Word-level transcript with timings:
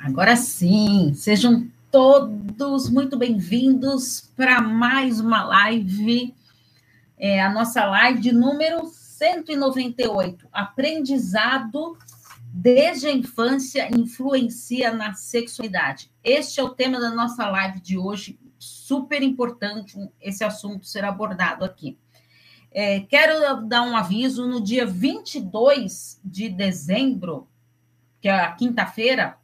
Agora 0.00 0.36
sim, 0.36 1.12
sejam 1.12 1.68
todos 1.90 2.88
muito 2.88 3.18
bem-vindos 3.18 4.30
para 4.36 4.62
mais 4.62 5.18
uma 5.18 5.42
live, 5.42 6.32
é, 7.18 7.42
a 7.42 7.52
nossa 7.52 7.84
live 7.84 8.30
número 8.30 8.86
198, 8.86 10.46
Aprendizado 10.52 11.98
desde 12.54 13.08
a 13.08 13.12
infância 13.12 13.88
influencia 13.92 14.92
na 14.92 15.14
sexualidade. 15.14 16.08
Este 16.22 16.60
é 16.60 16.62
o 16.62 16.70
tema 16.70 17.00
da 17.00 17.10
nossa 17.10 17.48
live 17.50 17.80
de 17.80 17.98
hoje, 17.98 18.38
super 18.56 19.20
importante 19.20 19.98
esse 20.20 20.44
assunto 20.44 20.86
ser 20.86 21.04
abordado 21.04 21.64
aqui. 21.64 21.98
É, 22.70 23.00
quero 23.00 23.66
dar 23.66 23.82
um 23.82 23.96
aviso, 23.96 24.46
no 24.46 24.62
dia 24.62 24.86
22 24.86 26.20
de 26.24 26.48
dezembro, 26.48 27.48
que 28.20 28.28
é 28.28 28.32
a 28.32 28.52
quinta-feira, 28.52 29.37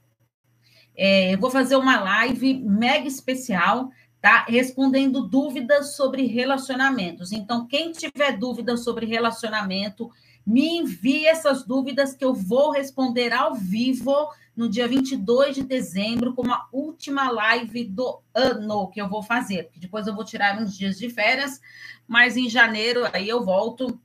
é, 0.96 1.34
eu 1.34 1.38
vou 1.38 1.50
fazer 1.50 1.76
uma 1.76 2.00
live 2.00 2.54
mega 2.54 3.06
especial, 3.06 3.90
tá? 4.20 4.44
Respondendo 4.48 5.26
dúvidas 5.26 5.96
sobre 5.96 6.26
relacionamentos. 6.26 7.32
Então, 7.32 7.66
quem 7.66 7.92
tiver 7.92 8.38
dúvidas 8.38 8.84
sobre 8.84 9.06
relacionamento, 9.06 10.10
me 10.46 10.78
envie 10.78 11.26
essas 11.26 11.64
dúvidas 11.64 12.14
que 12.14 12.24
eu 12.24 12.34
vou 12.34 12.70
responder 12.70 13.32
ao 13.32 13.54
vivo 13.54 14.28
no 14.56 14.68
dia 14.68 14.86
22 14.86 15.56
de 15.56 15.62
dezembro, 15.62 16.32
como 16.32 16.52
a 16.52 16.66
última 16.72 17.30
live 17.30 17.84
do 17.84 18.20
ano 18.32 18.88
que 18.88 19.00
eu 19.00 19.08
vou 19.08 19.22
fazer. 19.22 19.70
Depois 19.76 20.06
eu 20.06 20.14
vou 20.14 20.24
tirar 20.24 20.60
uns 20.60 20.76
dias 20.76 20.96
de 20.96 21.10
férias, 21.10 21.60
mas 22.06 22.36
em 22.36 22.48
janeiro 22.48 23.02
aí 23.12 23.28
eu 23.28 23.44
volto. 23.44 23.98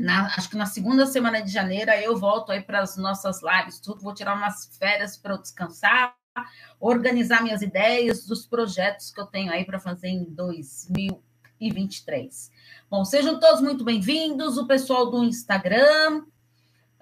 Na, 0.00 0.26
acho 0.28 0.48
que 0.48 0.56
na 0.56 0.64
segunda 0.64 1.04
semana 1.04 1.42
de 1.42 1.52
janeiro 1.52 1.90
eu 1.90 2.16
volto 2.16 2.50
aí 2.50 2.62
para 2.62 2.80
as 2.80 2.96
nossas 2.96 3.42
lives, 3.42 3.78
tudo. 3.78 4.00
Vou 4.00 4.14
tirar 4.14 4.34
umas 4.34 4.74
férias 4.78 5.18
para 5.18 5.36
descansar, 5.36 6.16
organizar 6.80 7.42
minhas 7.42 7.60
ideias 7.60 8.24
dos 8.24 8.46
projetos 8.46 9.12
que 9.12 9.20
eu 9.20 9.26
tenho 9.26 9.52
aí 9.52 9.62
para 9.62 9.78
fazer 9.78 10.08
em 10.08 10.24
2023. 10.24 12.50
Bom, 12.90 13.04
sejam 13.04 13.38
todos 13.38 13.60
muito 13.60 13.84
bem-vindos, 13.84 14.56
o 14.56 14.66
pessoal 14.66 15.10
do 15.10 15.22
Instagram, 15.22 16.22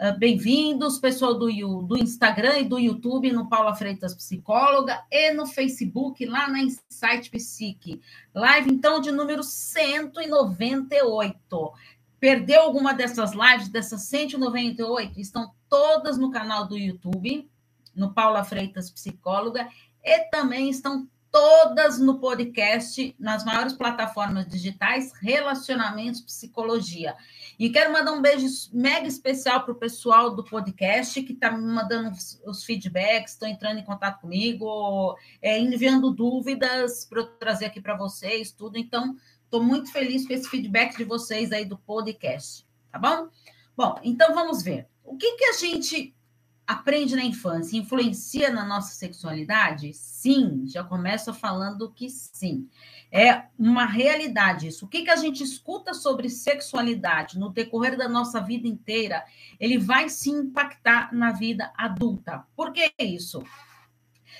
ah, 0.00 0.12
bem-vindos, 0.12 0.98
pessoal 0.98 1.34
do, 1.34 1.48
do 1.82 1.98
Instagram 1.98 2.58
e 2.58 2.68
do 2.68 2.78
YouTube, 2.78 3.32
no 3.32 3.48
Paula 3.48 3.74
Freitas 3.74 4.14
Psicóloga, 4.14 5.04
e 5.10 5.32
no 5.32 5.44
Facebook, 5.44 6.24
lá 6.26 6.48
na 6.48 6.62
Insight 6.62 7.28
Psique. 7.30 8.00
Live, 8.34 8.72
então, 8.72 9.00
de 9.00 9.12
número 9.12 9.42
198. 9.42 11.72
Perdeu 12.20 12.62
alguma 12.62 12.92
dessas 12.92 13.32
lives, 13.32 13.68
dessas 13.68 14.02
198? 14.02 15.20
Estão 15.20 15.52
todas 15.68 16.18
no 16.18 16.30
canal 16.30 16.66
do 16.66 16.76
YouTube 16.76 17.48
no 17.98 18.14
Paula 18.14 18.44
Freitas 18.44 18.90
Psicóloga, 18.90 19.68
e 20.02 20.20
também 20.30 20.70
estão 20.70 21.08
todas 21.30 21.98
no 21.98 22.18
podcast, 22.18 23.14
nas 23.18 23.44
maiores 23.44 23.74
plataformas 23.74 24.48
digitais, 24.48 25.12
Relacionamentos 25.20 26.22
Psicologia. 26.22 27.14
E 27.58 27.68
quero 27.68 27.92
mandar 27.92 28.12
um 28.12 28.22
beijo 28.22 28.46
mega 28.72 29.06
especial 29.06 29.62
para 29.62 29.72
o 29.72 29.78
pessoal 29.78 30.34
do 30.34 30.42
podcast, 30.42 31.22
que 31.22 31.34
está 31.34 31.50
me 31.50 31.62
mandando 31.62 32.16
os 32.46 32.64
feedbacks, 32.64 33.32
estão 33.32 33.48
entrando 33.48 33.78
em 33.78 33.84
contato 33.84 34.22
comigo, 34.22 35.16
é, 35.42 35.58
enviando 35.58 36.10
dúvidas 36.10 37.04
para 37.04 37.20
eu 37.20 37.26
trazer 37.36 37.66
aqui 37.66 37.80
para 37.80 37.96
vocês, 37.96 38.50
tudo. 38.50 38.78
Então, 38.78 39.14
estou 39.48 39.62
muito 39.62 39.90
feliz 39.90 40.26
com 40.26 40.34
esse 40.34 40.48
feedback 40.48 40.96
de 40.96 41.04
vocês 41.04 41.50
aí 41.52 41.64
do 41.64 41.78
podcast, 41.78 42.66
tá 42.92 42.98
bom? 42.98 43.28
Bom, 43.74 43.98
então 44.04 44.34
vamos 44.34 44.62
ver. 44.62 44.86
O 45.02 45.16
que, 45.16 45.36
que 45.36 45.44
a 45.46 45.52
gente 45.54 46.14
aprende 46.66 47.16
na 47.16 47.24
infância 47.24 47.78
influencia 47.78 48.50
na 48.50 48.62
nossa 48.66 48.94
sexualidade? 48.94 49.94
Sim, 49.94 50.64
já 50.66 50.84
começa 50.84 51.32
falando 51.32 51.90
que 51.90 52.10
sim. 52.10 52.68
É 53.10 53.44
uma 53.58 53.86
realidade 53.86 54.68
isso. 54.68 54.84
O 54.84 54.88
que, 54.88 55.02
que 55.02 55.10
a 55.10 55.16
gente 55.16 55.42
escuta 55.42 55.94
sobre 55.94 56.28
sexualidade 56.28 57.38
no 57.38 57.48
decorrer 57.48 57.96
da 57.96 58.06
nossa 58.06 58.38
vida 58.38 58.68
inteira, 58.68 59.24
ele 59.58 59.78
vai 59.78 60.10
se 60.10 60.28
impactar 60.28 61.10
na 61.10 61.32
vida 61.32 61.72
adulta. 61.74 62.44
Por 62.54 62.70
que 62.70 62.92
isso? 62.98 63.42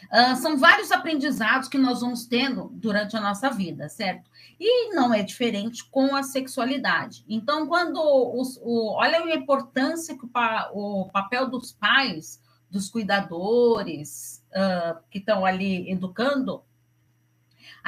Uh, 0.07 0.37
são 0.37 0.57
vários 0.57 0.91
aprendizados 0.91 1.69
que 1.69 1.79
nós 1.79 2.01
vamos 2.01 2.27
tendo 2.27 2.71
durante 2.75 3.17
a 3.17 3.21
nossa 3.21 3.51
vida, 3.51 3.89
certo? 3.89 4.31
E 4.59 4.95
não 4.95 5.13
é 5.13 5.23
diferente 5.23 5.85
com 5.91 6.15
a 6.15 6.23
sexualidade. 6.23 7.25
Então, 7.29 7.67
quando 7.67 8.01
os, 8.01 8.59
o, 8.63 8.93
olha 8.95 9.19
a 9.19 9.35
importância 9.35 10.17
que 10.17 10.25
o, 10.25 11.03
o 11.03 11.09
papel 11.11 11.49
dos 11.49 11.73
pais, 11.73 12.43
dos 12.71 12.89
cuidadores 12.89 14.45
uh, 14.51 14.99
que 15.11 15.19
estão 15.19 15.45
ali 15.45 15.91
educando, 15.91 16.63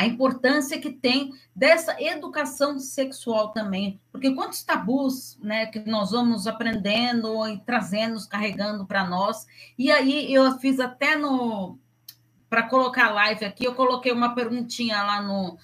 a 0.01 0.07
importância 0.07 0.81
que 0.81 0.91
tem 0.91 1.35
dessa 1.55 2.01
educação 2.01 2.79
sexual 2.79 3.51
também, 3.51 4.01
porque 4.11 4.35
quantos 4.35 4.63
tabus, 4.63 5.39
né, 5.43 5.67
que 5.67 5.81
nós 5.81 6.13
vamos 6.13 6.47
aprendendo 6.47 7.47
e 7.49 7.59
trazendo, 7.59 8.19
carregando 8.29 8.87
para 8.87 9.07
nós. 9.07 9.47
E 9.79 9.91
aí 9.91 10.33
eu 10.33 10.59
fiz 10.59 10.81
até 10.81 11.17
no 11.17 11.79
para 12.51 12.65
colocar 12.65 13.07
a 13.07 13.13
live 13.13 13.45
aqui, 13.45 13.65
eu 13.65 13.77
coloquei 13.77 14.11
uma 14.11 14.35
perguntinha 14.35 15.01
lá 15.05 15.23
no, 15.23 15.57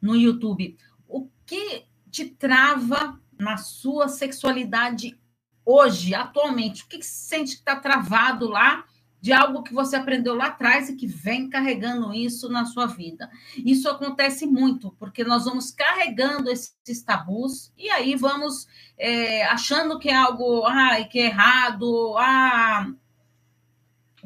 no 0.00 0.14
YouTube. 0.14 0.78
O 1.08 1.28
que 1.44 1.84
te 2.08 2.26
trava 2.26 3.20
na 3.36 3.56
sua 3.56 4.06
sexualidade 4.06 5.18
hoje, 5.64 6.14
atualmente? 6.14 6.84
O 6.84 6.86
que, 6.86 6.98
que 6.98 7.04
você 7.04 7.36
sente 7.36 7.54
que 7.54 7.58
está 7.58 7.74
travado 7.74 8.48
lá 8.48 8.84
de 9.20 9.32
algo 9.32 9.64
que 9.64 9.74
você 9.74 9.96
aprendeu 9.96 10.36
lá 10.36 10.46
atrás 10.46 10.88
e 10.88 10.94
que 10.94 11.08
vem 11.08 11.50
carregando 11.50 12.14
isso 12.14 12.48
na 12.48 12.64
sua 12.64 12.86
vida? 12.86 13.28
Isso 13.56 13.88
acontece 13.88 14.46
muito, 14.46 14.92
porque 14.92 15.24
nós 15.24 15.44
vamos 15.44 15.72
carregando 15.72 16.50
esses 16.50 17.02
tabus 17.02 17.72
e 17.76 17.90
aí 17.90 18.14
vamos 18.14 18.68
é, 18.96 19.44
achando 19.46 19.98
que 19.98 20.08
é 20.08 20.14
algo 20.14 20.64
ah, 20.64 21.02
que 21.02 21.18
é 21.18 21.26
errado, 21.26 22.16
ah, 22.16 22.86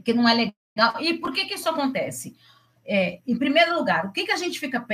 que 0.04 0.12
não 0.12 0.28
é 0.28 0.52
e 1.00 1.14
por 1.14 1.32
que, 1.32 1.44
que 1.44 1.54
isso 1.54 1.68
acontece? 1.68 2.36
É, 2.84 3.20
em 3.26 3.36
primeiro 3.36 3.76
lugar, 3.76 4.06
o 4.06 4.12
que, 4.12 4.24
que 4.24 4.32
a 4.32 4.36
gente 4.36 4.58
fica 4.58 4.84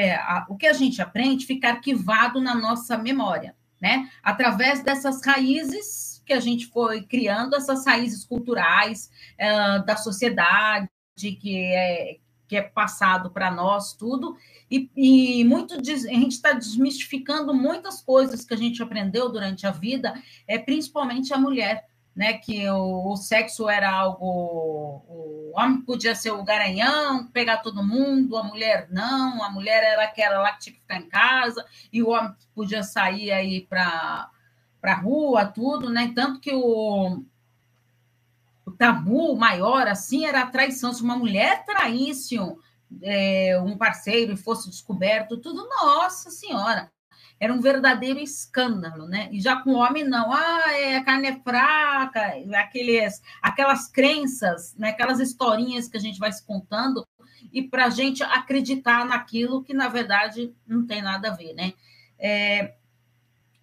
o 0.49 0.57
que 0.57 0.67
a 0.67 0.73
gente 0.73 1.01
aprende 1.01 1.47
fica 1.47 1.71
arquivado 1.71 2.41
na 2.41 2.55
nossa 2.55 2.99
memória, 2.99 3.57
né? 3.81 4.11
Através 4.23 4.83
dessas 4.83 5.25
raízes 5.25 6.23
que 6.27 6.33
a 6.35 6.41
gente 6.41 6.67
foi 6.67 7.03
criando, 7.03 7.57
essas 7.57 7.87
raízes 7.87 8.25
culturais 8.25 9.11
é, 9.39 9.79
da 9.81 9.97
sociedade 9.97 10.89
que 11.17 11.57
é, 11.57 12.19
que 12.47 12.57
é 12.57 12.63
passado 12.63 13.31
para 13.31 13.51
nós 13.51 13.95
tudo, 13.95 14.37
e, 14.71 14.91
e 14.97 15.45
muito 15.45 15.75
a 15.75 15.83
gente 15.83 16.33
está 16.33 16.53
desmistificando 16.53 17.55
muitas 17.55 18.03
coisas 18.03 18.45
que 18.45 18.55
a 18.55 18.57
gente 18.57 18.83
aprendeu 18.83 19.31
durante 19.31 19.67
a 19.67 19.71
vida, 19.71 20.15
é 20.47 20.59
principalmente 20.59 21.33
a 21.33 21.39
mulher 21.39 21.87
né, 22.19 22.33
que 22.33 22.69
o, 22.69 23.13
o, 23.13 23.17
sexo 23.17 23.69
era 23.69 23.89
algo. 23.89 24.27
O 25.07 25.53
homem 25.55 25.81
podia 25.83 26.17
ser 26.17 26.33
o 26.33 26.43
garanhão, 26.43 27.29
pegar 27.29 27.59
todo 27.59 27.87
mundo, 27.87 28.37
a 28.37 28.43
mulher 28.43 28.89
não, 28.91 29.41
a 29.41 29.49
mulher 29.49 29.85
era 29.85 30.03
aquela 30.03 30.41
lá 30.41 30.51
que 30.51 30.59
tinha 30.59 30.75
que 30.75 30.81
ficar 30.81 30.97
em 30.97 31.09
casa, 31.09 31.65
e 31.93 32.03
o 32.03 32.09
homem 32.09 32.35
podia 32.57 32.83
sair 32.83 33.31
aí 33.31 33.65
para 33.65 34.29
a 34.83 34.95
rua, 34.95 35.47
tudo, 35.47 35.91
né? 35.91 36.11
Tanto 36.13 36.41
que 36.41 36.53
o, 36.53 37.23
o 38.67 38.71
tabu 38.73 39.37
maior, 39.37 39.87
assim, 39.87 40.27
era 40.27 40.43
a 40.43 40.51
traição. 40.51 40.93
Se 40.93 41.05
uma 41.05 41.17
mulher 41.17 41.65
traísse 41.65 42.37
um, 42.41 42.59
é, 43.01 43.61
um 43.65 43.79
parceiro 43.79 44.33
e 44.33 44.37
fosse 44.37 44.69
descoberto, 44.69 45.37
tudo, 45.37 45.69
nossa 45.69 46.33
senhora 46.33 46.91
era 47.41 47.53
um 47.53 47.61
verdadeiro 47.61 48.19
escândalo, 48.19 49.07
né? 49.07 49.29
E 49.31 49.41
já 49.41 49.57
com 49.57 49.75
homem, 49.75 50.05
não. 50.05 50.33
Ah, 50.33 50.73
é, 50.73 50.97
a 50.97 51.05
carne 51.05 51.29
é 51.29 51.41
fraca, 51.41 52.35
aqueles, 52.57 53.23
aquelas 53.41 53.89
crenças, 53.89 54.75
né? 54.77 54.91
aquelas 54.91 55.21
historinhas 55.21 55.89
que 55.89 55.97
a 55.97 56.01
gente 56.01 56.19
vai 56.19 56.33
se 56.33 56.45
contando, 56.45 57.07
e 57.53 57.63
para 57.63 57.87
a 57.87 57.91
gente 57.91 58.23
acreditar 58.23 59.07
naquilo 59.07 59.63
que, 59.63 59.73
na 59.73 59.89
verdade, 59.89 60.53
não 60.67 60.87
tem 60.87 61.01
nada 61.01 61.29
a 61.29 61.35
ver, 61.35 61.55
né? 61.55 61.73
É, 62.19 62.75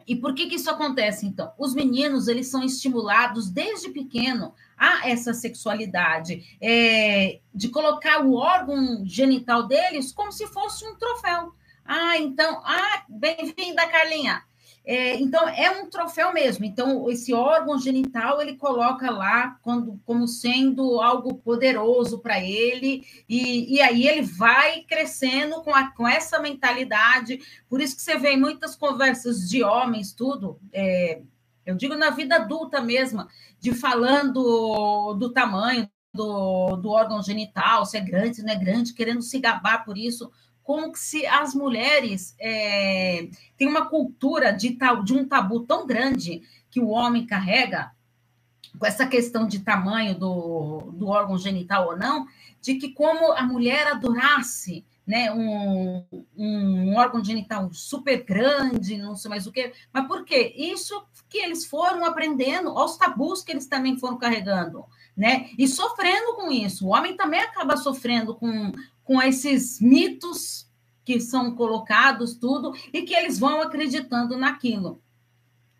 e 0.08 0.16
por 0.16 0.34
que, 0.36 0.48
que 0.48 0.56
isso 0.56 0.70
acontece, 0.70 1.26
então? 1.26 1.52
Os 1.58 1.74
meninos, 1.74 2.28
eles 2.28 2.48
são 2.48 2.64
estimulados 2.64 3.50
desde 3.50 3.90
pequeno 3.90 4.54
a 4.78 5.10
essa 5.10 5.34
sexualidade, 5.34 6.58
é, 6.62 7.40
de 7.54 7.70
colocar 7.70 8.24
o 8.24 8.36
órgão 8.36 9.04
genital 9.06 9.68
deles 9.68 10.12
como 10.12 10.32
se 10.32 10.48
fosse 10.48 10.86
um 10.86 10.96
troféu. 10.96 11.54
Ah, 11.86 12.18
então, 12.18 12.62
ah, 12.66 13.06
bem-vinda, 13.08 13.88
Carlinha. 13.88 14.42
É, 14.84 15.16
então, 15.18 15.48
é 15.48 15.70
um 15.70 15.90
troféu 15.90 16.34
mesmo. 16.34 16.66
Então, 16.66 17.10
esse 17.10 17.34
órgão 17.34 17.78
genital 17.80 18.42
ele 18.42 18.56
coloca 18.56 19.10
lá 19.12 19.58
quando, 19.62 20.00
como 20.04 20.28
sendo 20.28 21.00
algo 21.00 21.36
poderoso 21.36 22.20
para 22.20 22.40
ele, 22.40 23.06
e, 23.30 23.76
e 23.76 23.82
aí 23.82 24.08
ele 24.08 24.24
vai 24.24 24.82
crescendo 24.82 25.62
com, 25.64 25.74
a, 25.74 25.92
com 25.92 26.08
essa 26.08 26.40
mentalidade. 26.40 27.40
Por 27.70 27.80
isso 27.82 27.96
que 27.96 28.02
você 28.02 28.18
vê 28.18 28.32
em 28.32 28.40
muitas 28.40 28.76
conversas 28.76 29.48
de 29.48 29.64
homens, 29.64 30.12
tudo. 30.12 30.60
É, 30.74 31.22
eu 31.66 31.76
digo 31.76 31.96
na 31.96 32.10
vida 32.10 32.36
adulta 32.36 32.82
mesmo, 32.82 33.28
de 33.60 33.74
falando 33.74 35.14
do 35.16 35.32
tamanho 35.32 35.90
do, 36.14 36.78
do 36.78 36.90
órgão 36.90 37.22
genital, 37.22 37.86
se 37.86 37.98
é 37.98 38.02
grande, 38.02 38.38
se 38.38 38.44
não 38.44 38.54
é 38.54 38.56
grande, 38.56 38.94
querendo 38.94 39.22
se 39.22 39.40
gabar 39.40 39.84
por 39.84 39.98
isso, 39.98 40.32
como 40.66 40.92
se 40.96 41.28
as 41.28 41.54
mulheres 41.54 42.36
é, 42.40 43.30
têm 43.56 43.68
uma 43.68 43.86
cultura 43.86 44.52
de, 44.52 44.76
de 45.04 45.14
um 45.14 45.26
tabu 45.26 45.60
tão 45.62 45.86
grande 45.86 46.42
que 46.72 46.80
o 46.80 46.90
homem 46.90 47.26
carrega, 47.26 47.92
com 48.78 48.86
essa 48.86 49.06
questão 49.06 49.48
de 49.48 49.60
tamanho 49.60 50.18
do, 50.18 50.92
do 50.92 51.08
órgão 51.08 51.38
genital 51.38 51.90
ou 51.90 51.98
não, 51.98 52.28
de 52.60 52.76
que 52.76 52.90
como 52.90 53.32
a 53.34 53.44
mulher 53.44 53.86
adorasse 53.88 54.84
né, 55.06 55.32
um, 55.32 56.04
um, 56.36 56.96
órgão 56.96 57.24
genital 57.24 57.72
super 57.72 58.24
grande, 58.24 58.98
não 58.98 59.16
sei 59.16 59.30
mais 59.30 59.46
o 59.46 59.52
que. 59.52 59.72
Mas 59.94 60.08
por 60.08 60.26
quê? 60.26 60.54
Isso 60.58 61.06
que 61.30 61.38
eles 61.38 61.66
foram 61.66 62.04
aprendendo, 62.06 62.70
aos 62.70 62.98
tabus 62.98 63.44
que 63.44 63.52
eles 63.52 63.68
também 63.68 63.98
foram 63.98 64.18
carregando, 64.18 64.84
né? 65.16 65.50
E 65.58 65.68
sofrendo 65.68 66.36
com 66.36 66.52
isso. 66.52 66.88
O 66.88 66.90
homem 66.90 67.16
também 67.16 67.40
acaba 67.40 67.78
sofrendo 67.78 68.36
com, 68.36 68.72
com 69.04 69.22
esses 69.22 69.80
mitos 69.80 70.68
que 71.04 71.20
são 71.20 71.56
colocados, 71.56 72.36
tudo, 72.36 72.74
e 72.92 73.04
que 73.04 73.14
eles 73.14 73.38
vão 73.38 73.62
acreditando 73.62 74.36
naquilo. 74.36 75.02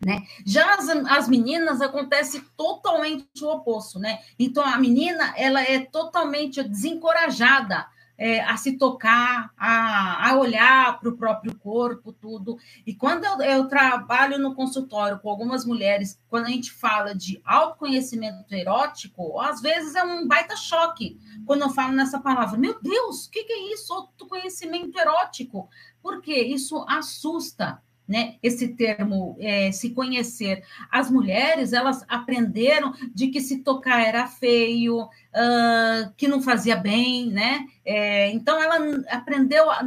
Né? 0.04 0.24
Já 0.44 0.74
as, 0.74 0.88
as 0.88 1.28
meninas 1.28 1.80
acontece 1.80 2.44
totalmente 2.56 3.26
o 3.42 3.48
oposto, 3.48 3.98
né? 3.98 4.20
Então 4.38 4.62
a 4.62 4.78
menina 4.78 5.34
ela 5.36 5.62
é 5.62 5.80
totalmente 5.80 6.62
desencorajada 6.62 7.86
é, 8.18 8.40
a 8.40 8.56
se 8.56 8.78
tocar, 8.78 9.52
a, 9.56 10.30
a 10.30 10.38
olhar 10.38 10.98
para 10.98 11.08
o 11.08 11.16
próprio 11.16 11.56
corpo, 11.58 12.12
tudo. 12.12 12.58
E 12.86 12.94
quando 12.94 13.24
eu, 13.24 13.40
eu, 13.42 13.68
trabalho 13.68 14.38
no 14.38 14.54
consultório 14.54 15.18
com 15.18 15.28
algumas 15.28 15.64
mulheres, 15.64 16.20
quando 16.28 16.46
a 16.46 16.50
gente 16.50 16.72
fala 16.72 17.14
de 17.14 17.40
autoconhecimento 17.44 18.54
erótico, 18.54 19.40
às 19.40 19.60
vezes 19.60 19.94
é 19.94 20.02
um 20.02 20.26
baita 20.26 20.56
choque 20.56 21.18
quando 21.44 21.62
eu 21.62 21.70
falo 21.70 21.92
nessa 21.92 22.18
palavra. 22.18 22.58
Meu 22.58 22.80
Deus, 22.80 23.26
o 23.26 23.30
que, 23.30 23.44
que 23.44 23.52
é 23.52 23.72
isso? 23.72 23.92
Autoconhecimento 23.92 24.98
erótico. 24.98 25.68
Porque 26.02 26.32
isso 26.32 26.84
assusta 26.88 27.82
né, 28.06 28.36
esse 28.42 28.68
termo 28.68 29.36
é, 29.40 29.72
se 29.72 29.90
conhecer. 29.90 30.62
As 30.90 31.10
mulheres 31.10 31.72
elas 31.72 32.04
aprenderam 32.08 32.92
de 33.14 33.28
que 33.28 33.40
se 33.40 33.58
tocar 33.58 34.00
era 34.06 34.26
feio, 34.26 35.02
uh, 35.02 36.12
que 36.16 36.28
não 36.28 36.40
fazia 36.40 36.76
bem, 36.76 37.30
né? 37.30 37.66
É, 37.84 38.30
então 38.30 38.62
ela 38.62 38.78
aprendeu 39.10 39.70
a, 39.70 39.82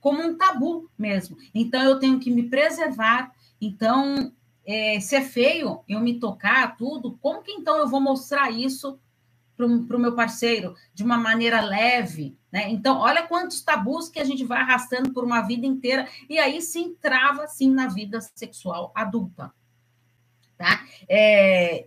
como 0.00 0.22
um 0.22 0.36
tabu 0.36 0.90
mesmo. 0.98 1.36
Então 1.54 1.82
eu 1.82 1.98
tenho 1.98 2.18
que 2.18 2.30
me 2.30 2.44
preservar. 2.44 3.32
Então 3.60 4.32
é, 4.66 5.00
se 5.00 5.16
é 5.16 5.22
feio 5.22 5.80
eu 5.88 6.00
me 6.00 6.20
tocar 6.20 6.76
tudo, 6.76 7.16
como 7.22 7.42
que 7.42 7.52
então 7.52 7.78
eu 7.78 7.88
vou 7.88 8.00
mostrar 8.00 8.50
isso 8.50 8.98
para 9.56 9.66
o 9.66 10.00
meu 10.00 10.14
parceiro 10.14 10.74
de 10.92 11.02
uma 11.02 11.16
maneira 11.16 11.62
leve, 11.62 12.36
né? 12.56 12.70
Então, 12.70 13.00
olha 13.00 13.26
quantos 13.26 13.60
tabus 13.60 14.08
que 14.08 14.18
a 14.18 14.24
gente 14.24 14.42
vai 14.42 14.62
arrastando 14.62 15.12
por 15.12 15.22
uma 15.22 15.42
vida 15.42 15.66
inteira 15.66 16.08
e 16.26 16.38
aí 16.38 16.62
se 16.62 16.78
entrava, 16.78 17.46
sim, 17.46 17.70
na 17.70 17.86
vida 17.86 18.18
sexual 18.34 18.90
adulta, 18.94 19.52
tá? 20.56 20.82
É, 21.06 21.86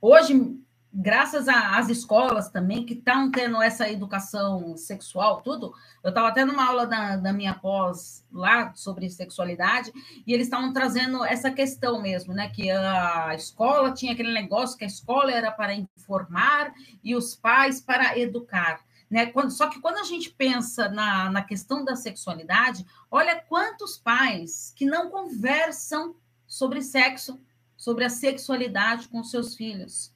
hoje, 0.00 0.56
graças 0.92 1.48
às 1.48 1.88
escolas 1.88 2.48
também, 2.48 2.86
que 2.86 2.94
estão 2.94 3.28
tendo 3.28 3.60
essa 3.60 3.90
educação 3.90 4.76
sexual, 4.76 5.42
tudo. 5.42 5.74
Eu 6.00 6.10
estava 6.10 6.28
até 6.28 6.44
numa 6.44 6.64
aula 6.64 6.86
da, 6.86 7.16
da, 7.16 7.32
minha 7.32 7.54
pós 7.54 8.24
lá 8.32 8.72
sobre 8.72 9.10
sexualidade, 9.10 9.92
e 10.24 10.32
eles 10.32 10.46
estavam 10.46 10.72
trazendo 10.72 11.24
essa 11.24 11.50
questão 11.50 12.00
mesmo, 12.00 12.32
né? 12.32 12.48
Que 12.50 12.70
a 12.70 13.34
escola 13.34 13.92
tinha 13.92 14.12
aquele 14.12 14.32
negócio 14.32 14.78
que 14.78 14.84
a 14.84 14.86
escola 14.86 15.32
era 15.32 15.50
para 15.50 15.74
informar 15.74 16.72
e 17.02 17.16
os 17.16 17.34
pais 17.34 17.80
para 17.80 18.16
educar. 18.16 18.85
Né? 19.08 19.26
Quando, 19.26 19.50
só 19.50 19.68
que 19.68 19.80
quando 19.80 19.98
a 19.98 20.04
gente 20.04 20.30
pensa 20.30 20.88
na, 20.88 21.30
na 21.30 21.42
questão 21.42 21.84
da 21.84 21.94
sexualidade, 21.94 22.84
olha 23.10 23.40
quantos 23.40 23.96
pais 23.96 24.72
que 24.74 24.84
não 24.84 25.10
conversam 25.10 26.16
sobre 26.46 26.82
sexo, 26.82 27.40
sobre 27.76 28.04
a 28.04 28.10
sexualidade 28.10 29.08
com 29.08 29.22
seus 29.22 29.54
filhos 29.54 30.15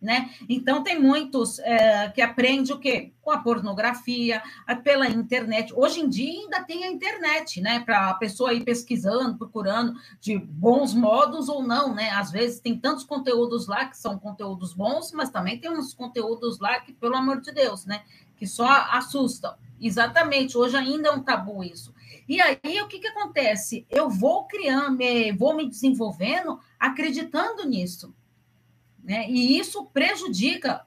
né? 0.00 0.30
Então 0.48 0.82
tem 0.82 1.00
muitos 1.00 1.58
é, 1.60 2.08
que 2.10 2.20
aprendem 2.20 2.74
o 2.74 2.78
quê? 2.78 3.12
Com 3.22 3.30
a 3.30 3.38
pornografia, 3.38 4.42
pela 4.84 5.08
internet. 5.08 5.72
Hoje 5.74 6.00
em 6.00 6.08
dia 6.08 6.30
ainda 6.30 6.62
tem 6.62 6.84
a 6.84 6.90
internet, 6.90 7.60
né? 7.60 7.80
Para 7.80 8.10
a 8.10 8.14
pessoa 8.14 8.52
ir 8.52 8.64
pesquisando, 8.64 9.38
procurando 9.38 9.94
de 10.20 10.38
bons 10.38 10.94
modos 10.94 11.48
ou 11.48 11.62
não, 11.62 11.94
né? 11.94 12.10
Às 12.10 12.30
vezes 12.30 12.60
tem 12.60 12.78
tantos 12.78 13.04
conteúdos 13.04 13.66
lá 13.66 13.86
que 13.86 13.96
são 13.96 14.18
conteúdos 14.18 14.74
bons, 14.74 15.12
mas 15.12 15.30
também 15.30 15.58
tem 15.58 15.70
uns 15.70 15.94
conteúdos 15.94 16.58
lá 16.60 16.78
que, 16.80 16.92
pelo 16.92 17.16
amor 17.16 17.40
de 17.40 17.52
Deus, 17.52 17.86
né? 17.86 18.02
Que 18.36 18.46
só 18.46 18.68
assustam. 18.90 19.54
Exatamente, 19.80 20.56
hoje 20.56 20.76
ainda 20.76 21.08
é 21.08 21.12
um 21.12 21.22
tabu 21.22 21.62
isso. 21.62 21.94
E 22.28 22.40
aí, 22.40 22.80
o 22.82 22.88
que, 22.88 22.98
que 22.98 23.08
acontece? 23.08 23.86
Eu 23.90 24.08
vou 24.08 24.46
criando, 24.46 24.98
vou 25.38 25.54
me 25.54 25.68
desenvolvendo 25.68 26.58
acreditando 26.78 27.66
nisso 27.66 28.14
né? 29.06 29.30
E 29.30 29.56
isso 29.58 29.86
prejudica 29.86 30.84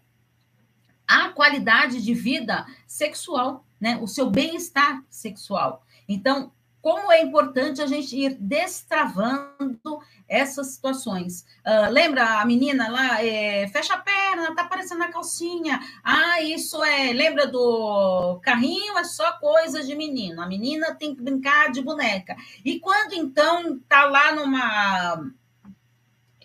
a 1.07 1.29
qualidade 1.29 2.03
de 2.03 2.13
vida 2.13 2.67
sexual, 2.85 3.65
né? 3.79 3.97
O 4.01 4.07
seu 4.07 4.29
bem-estar 4.29 5.01
sexual. 5.09 5.83
Então, 6.07 6.51
como 6.81 7.11
é 7.11 7.21
importante 7.21 7.81
a 7.81 7.87
gente 7.87 8.15
ir 8.15 8.35
destravando 8.39 9.99
essas 10.27 10.67
situações. 10.67 11.45
Uh, 11.65 11.91
lembra 11.91 12.39
a 12.39 12.45
menina 12.45 12.89
lá, 12.89 13.23
é, 13.23 13.67
fecha 13.67 13.95
a 13.95 13.97
perna, 13.97 14.53
tá 14.55 14.61
aparecendo 14.61 15.01
a 15.03 15.11
calcinha. 15.11 15.79
Ah, 16.03 16.41
isso 16.41 16.83
é. 16.83 17.11
Lembra 17.11 17.47
do 17.47 18.39
carrinho? 18.43 18.97
É 18.97 19.03
só 19.03 19.33
coisa 19.33 19.83
de 19.83 19.95
menino. 19.95 20.41
A 20.41 20.47
menina 20.47 20.93
tem 20.93 21.15
que 21.15 21.21
brincar 21.21 21.71
de 21.71 21.81
boneca. 21.81 22.35
E 22.63 22.79
quando 22.79 23.13
então 23.13 23.79
tá 23.89 24.05
lá 24.05 24.33
numa 24.33 25.31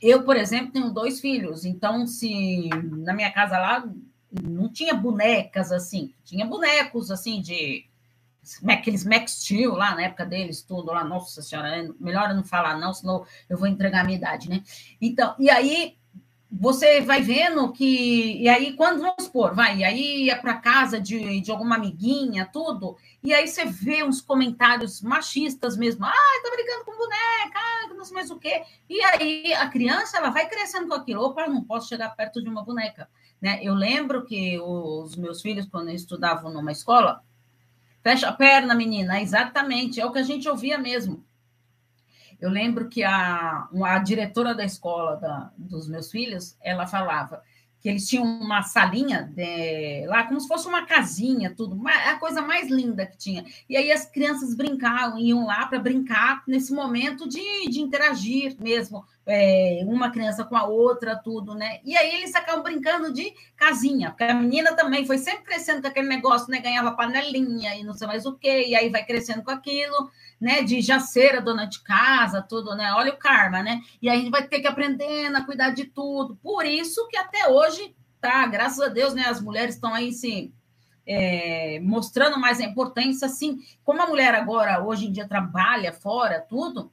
eu, 0.08 0.22
por 0.22 0.36
exemplo, 0.36 0.72
tenho 0.72 0.90
dois 0.90 1.20
filhos, 1.20 1.64
então 1.64 2.06
se 2.06 2.68
na 2.98 3.14
minha 3.14 3.32
casa 3.32 3.58
lá 3.58 3.88
não 4.42 4.68
tinha 4.68 4.92
bonecas 4.94 5.72
assim, 5.72 6.12
tinha 6.24 6.44
bonecos 6.44 7.10
assim 7.10 7.40
de 7.40 7.86
aqueles 8.68 9.04
Max 9.04 9.40
Steel 9.42 9.72
lá 9.72 9.94
na 9.94 10.02
época 10.02 10.26
deles, 10.26 10.62
tudo 10.62 10.92
lá, 10.92 11.02
nossa 11.02 11.40
senhora, 11.40 11.88
melhor 11.98 12.28
eu 12.28 12.36
não 12.36 12.44
falar 12.44 12.78
não, 12.78 12.92
senão 12.92 13.24
eu 13.48 13.56
vou 13.56 13.66
entregar 13.66 14.02
a 14.02 14.04
minha 14.04 14.18
idade, 14.18 14.50
né? 14.50 14.62
Então, 15.00 15.34
e 15.38 15.48
aí 15.48 15.96
você 16.56 17.00
vai 17.00 17.20
vendo 17.20 17.72
que. 17.72 18.40
E 18.40 18.48
aí, 18.48 18.74
quando 18.74 19.00
vamos 19.00 19.24
supor, 19.24 19.54
vai, 19.54 19.78
e 19.78 19.84
aí 19.84 20.24
ia 20.26 20.38
para 20.38 20.54
casa 20.54 21.00
de, 21.00 21.40
de 21.40 21.50
alguma 21.50 21.76
amiguinha, 21.76 22.48
tudo, 22.52 22.96
e 23.22 23.34
aí 23.34 23.48
você 23.48 23.64
vê 23.64 24.04
uns 24.04 24.20
comentários 24.20 25.02
machistas 25.02 25.76
mesmo. 25.76 26.04
Ah, 26.04 26.12
tá 26.42 26.50
brincando 26.54 26.84
com 26.84 26.96
boneca, 26.96 27.58
ah, 27.58 27.94
não 27.94 28.04
sei 28.04 28.14
mais 28.14 28.30
o 28.30 28.38
quê. 28.38 28.62
E 28.88 29.02
aí 29.02 29.52
a 29.54 29.68
criança 29.68 30.18
ela 30.18 30.30
vai 30.30 30.48
crescendo 30.48 30.86
com 30.86 30.94
aquilo. 30.94 31.22
Opa, 31.22 31.48
não 31.48 31.64
posso 31.64 31.88
chegar 31.88 32.14
perto 32.14 32.40
de 32.40 32.48
uma 32.48 32.62
boneca. 32.62 33.08
Né? 33.40 33.58
Eu 33.62 33.74
lembro 33.74 34.24
que 34.24 34.58
os 34.60 35.16
meus 35.16 35.42
filhos, 35.42 35.66
quando 35.66 35.90
estudavam 35.90 36.52
numa 36.52 36.70
escola, 36.70 37.22
fecha 38.02 38.28
a 38.28 38.32
perna, 38.32 38.74
menina, 38.74 39.20
exatamente, 39.20 40.00
é 40.00 40.06
o 40.06 40.12
que 40.12 40.18
a 40.18 40.22
gente 40.22 40.48
ouvia 40.48 40.78
mesmo. 40.78 41.24
Eu 42.44 42.50
lembro 42.50 42.90
que 42.90 43.02
a, 43.02 43.66
a 43.84 43.98
diretora 44.00 44.54
da 44.54 44.66
escola 44.66 45.16
da, 45.16 45.50
dos 45.56 45.88
meus 45.88 46.10
filhos, 46.10 46.58
ela 46.60 46.86
falava 46.86 47.42
que 47.80 47.88
eles 47.88 48.06
tinham 48.06 48.22
uma 48.22 48.62
salinha 48.62 49.22
de, 49.34 50.06
lá, 50.06 50.24
como 50.24 50.38
se 50.38 50.46
fosse 50.46 50.68
uma 50.68 50.84
casinha, 50.84 51.54
tudo, 51.56 51.74
uma, 51.74 51.90
a 51.90 52.18
coisa 52.18 52.42
mais 52.42 52.68
linda 52.70 53.06
que 53.06 53.16
tinha. 53.16 53.46
E 53.66 53.78
aí 53.78 53.90
as 53.90 54.04
crianças 54.04 54.54
brincavam, 54.54 55.18
iam 55.18 55.46
lá 55.46 55.64
para 55.64 55.78
brincar 55.78 56.42
nesse 56.46 56.70
momento 56.74 57.26
de, 57.26 57.66
de 57.70 57.80
interagir 57.80 58.54
mesmo, 58.60 59.06
é, 59.26 59.82
uma 59.86 60.10
criança 60.10 60.44
com 60.44 60.56
a 60.56 60.64
outra, 60.64 61.16
tudo, 61.16 61.54
né? 61.54 61.80
E 61.84 61.96
aí 61.96 62.14
eles 62.16 62.34
acabam 62.34 62.62
brincando 62.62 63.12
de 63.12 63.32
casinha, 63.56 64.10
porque 64.10 64.24
a 64.24 64.34
menina 64.34 64.74
também 64.74 65.06
foi 65.06 65.18
sempre 65.18 65.44
crescendo 65.44 65.82
com 65.82 65.88
aquele 65.88 66.08
negócio, 66.08 66.50
né? 66.50 66.60
Ganhava 66.60 66.92
panelinha 66.92 67.74
e 67.76 67.84
não 67.84 67.94
sei 67.94 68.06
mais 68.06 68.26
o 68.26 68.34
quê, 68.34 68.66
e 68.68 68.76
aí 68.76 68.90
vai 68.90 69.04
crescendo 69.04 69.42
com 69.42 69.50
aquilo 69.50 70.10
né, 70.40 70.62
de 70.62 70.82
já 70.82 71.00
ser 71.00 71.36
a 71.36 71.40
dona 71.40 71.64
de 71.64 71.80
casa, 71.82 72.42
tudo, 72.42 72.74
né? 72.74 72.92
Olha 72.92 73.12
o 73.12 73.16
karma, 73.16 73.62
né? 73.62 73.80
E 74.02 74.08
aí 74.08 74.18
a 74.18 74.20
gente 74.20 74.30
vai 74.30 74.46
ter 74.46 74.60
que 74.60 74.66
aprender 74.66 75.34
a 75.34 75.44
cuidar 75.44 75.70
de 75.70 75.84
tudo. 75.84 76.36
Por 76.42 76.66
isso 76.66 77.08
que 77.08 77.16
até 77.16 77.48
hoje, 77.48 77.94
tá, 78.20 78.46
graças 78.46 78.80
a 78.80 78.88
Deus, 78.88 79.14
né, 79.14 79.24
as 79.26 79.40
mulheres 79.40 79.76
estão 79.76 79.94
aí 79.94 80.12
se 80.12 80.52
é, 81.06 81.80
mostrando 81.80 82.38
mais 82.38 82.60
a 82.60 82.64
importância, 82.64 83.26
assim, 83.26 83.58
como 83.82 84.02
a 84.02 84.06
mulher 84.06 84.34
agora, 84.34 84.84
hoje 84.84 85.06
em 85.06 85.12
dia, 85.12 85.28
trabalha 85.28 85.92
fora, 85.92 86.40
tudo, 86.40 86.92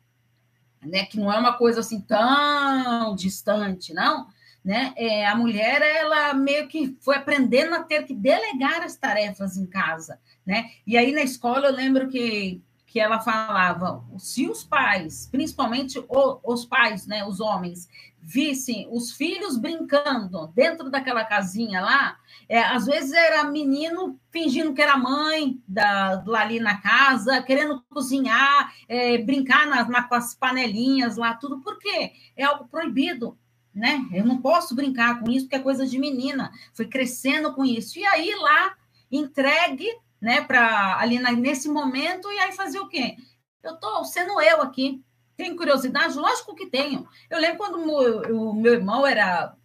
né, 0.82 1.06
que 1.06 1.20
não 1.20 1.32
é 1.32 1.38
uma 1.38 1.54
coisa 1.54 1.80
assim 1.80 2.02
tão 2.02 3.16
distante, 3.16 3.94
não, 3.94 4.28
né, 4.64 4.94
é, 4.96 5.26
a 5.28 5.36
mulher, 5.36 5.82
ela 5.82 6.34
meio 6.34 6.68
que 6.68 6.96
foi 7.02 7.16
aprendendo 7.16 7.74
a 7.74 7.84
ter 7.84 8.04
que 8.04 8.14
delegar 8.14 8.82
as 8.84 8.96
tarefas 8.96 9.58
em 9.58 9.66
casa, 9.66 10.20
né, 10.46 10.72
e 10.86 10.98
aí 10.98 11.12
na 11.12 11.22
escola 11.22 11.68
eu 11.68 11.76
lembro 11.76 12.10
que 12.10 12.62
que 12.92 13.00
ela 13.00 13.22
falava, 13.22 14.04
se 14.18 14.50
os 14.50 14.66
pais, 14.66 15.26
principalmente 15.32 15.98
os 16.44 16.66
pais, 16.66 17.08
né, 17.08 17.24
os 17.24 17.40
homens, 17.40 17.88
vissem 18.20 18.86
os 18.92 19.14
filhos 19.14 19.58
brincando 19.58 20.48
dentro 20.54 20.92
daquela 20.92 21.24
casinha 21.24 21.80
lá, 21.80 22.18
é, 22.50 22.60
às 22.62 22.86
vezes 22.86 23.14
era 23.14 23.46
menino 23.46 24.20
fingindo 24.30 24.74
que 24.74 24.82
era 24.82 24.98
mãe 24.98 25.58
da, 25.66 26.22
lá 26.28 26.42
ali 26.42 26.60
na 26.60 26.82
casa, 26.82 27.42
querendo 27.42 27.82
cozinhar, 27.90 28.74
é, 28.90 29.18
brincar 29.20 29.66
na, 29.68 29.88
na, 29.88 30.04
com 30.04 30.16
as 30.16 30.36
panelinhas 30.36 31.16
lá, 31.16 31.34
tudo, 31.34 31.62
por 31.62 31.80
quê? 31.80 32.12
É 32.36 32.44
algo 32.44 32.68
proibido, 32.68 33.38
né? 33.74 34.06
Eu 34.12 34.26
não 34.26 34.42
posso 34.42 34.76
brincar 34.76 35.22
com 35.22 35.32
isso, 35.32 35.46
porque 35.46 35.56
é 35.56 35.60
coisa 35.60 35.88
de 35.88 35.98
menina. 35.98 36.52
Foi 36.74 36.86
crescendo 36.86 37.54
com 37.54 37.64
isso. 37.64 37.98
E 37.98 38.06
aí 38.06 38.36
lá, 38.36 38.76
entregue 39.10 39.88
né, 40.22 40.42
para 40.42 41.00
ali 41.00 41.18
na, 41.18 41.32
nesse 41.32 41.68
momento, 41.68 42.32
e 42.32 42.40
aí 42.40 42.52
fazer 42.52 42.80
o 42.80 42.88
quê? 42.88 43.16
Eu 43.64 43.74
estou 43.74 44.06
sendo 44.06 44.40
eu 44.40 44.62
aqui. 44.62 45.04
Tem 45.36 45.56
curiosidade? 45.56 46.18
Lógico 46.18 46.56
que 46.56 46.68
tenho. 46.68 47.08
Eu 47.30 47.40
lembro 47.40 47.58
quando 47.58 47.78
o 47.80 48.54
meu 48.54 48.74
irmão 48.74 49.08
era 49.08 49.56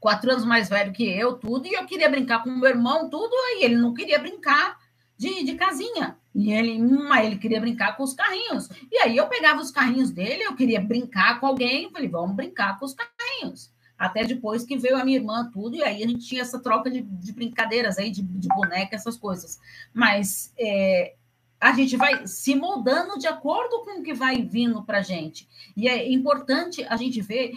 quatro 0.00 0.30
anos 0.30 0.44
mais 0.44 0.68
velho 0.68 0.92
que 0.92 1.04
eu, 1.04 1.34
tudo, 1.34 1.66
e 1.66 1.74
eu 1.74 1.84
queria 1.86 2.08
brincar 2.08 2.42
com 2.42 2.50
o 2.50 2.58
meu 2.58 2.68
irmão, 2.68 3.08
tudo, 3.08 3.32
aí 3.32 3.64
ele 3.64 3.76
não 3.76 3.94
queria 3.94 4.18
brincar 4.18 4.76
de, 5.16 5.44
de 5.44 5.54
casinha. 5.54 6.16
E 6.34 6.52
ele, 6.52 6.80
hum, 6.80 7.14
ele 7.14 7.38
queria 7.38 7.60
brincar 7.60 7.96
com 7.96 8.02
os 8.02 8.14
carrinhos. 8.14 8.68
E 8.90 8.98
aí 8.98 9.16
eu 9.16 9.28
pegava 9.28 9.60
os 9.60 9.70
carrinhos 9.70 10.10
dele, 10.10 10.44
eu 10.44 10.54
queria 10.54 10.80
brincar 10.80 11.38
com 11.38 11.46
alguém, 11.46 11.90
falei, 11.90 12.08
vamos 12.08 12.34
brincar 12.34 12.78
com 12.78 12.84
os 12.84 12.94
carrinhos 12.94 13.70
até 13.98 14.24
depois 14.24 14.64
que 14.64 14.78
veio 14.78 14.96
a 14.96 15.04
minha 15.04 15.18
irmã, 15.18 15.50
tudo, 15.52 15.76
e 15.76 15.82
aí 15.82 16.04
a 16.04 16.06
gente 16.06 16.26
tinha 16.26 16.42
essa 16.42 16.60
troca 16.60 16.90
de, 16.90 17.02
de 17.02 17.32
brincadeiras 17.32 17.98
aí, 17.98 18.10
de, 18.10 18.22
de 18.22 18.48
boneca, 18.48 18.94
essas 18.94 19.16
coisas. 19.16 19.58
Mas 19.92 20.52
é, 20.58 21.14
a 21.60 21.72
gente 21.72 21.96
vai 21.96 22.26
se 22.26 22.54
moldando 22.54 23.18
de 23.18 23.26
acordo 23.26 23.84
com 23.84 24.00
o 24.00 24.02
que 24.02 24.14
vai 24.14 24.42
vindo 24.42 24.84
para 24.84 24.98
a 24.98 25.02
gente. 25.02 25.48
E 25.76 25.88
é 25.88 26.10
importante 26.10 26.84
a 26.88 26.96
gente 26.96 27.20
ver 27.20 27.52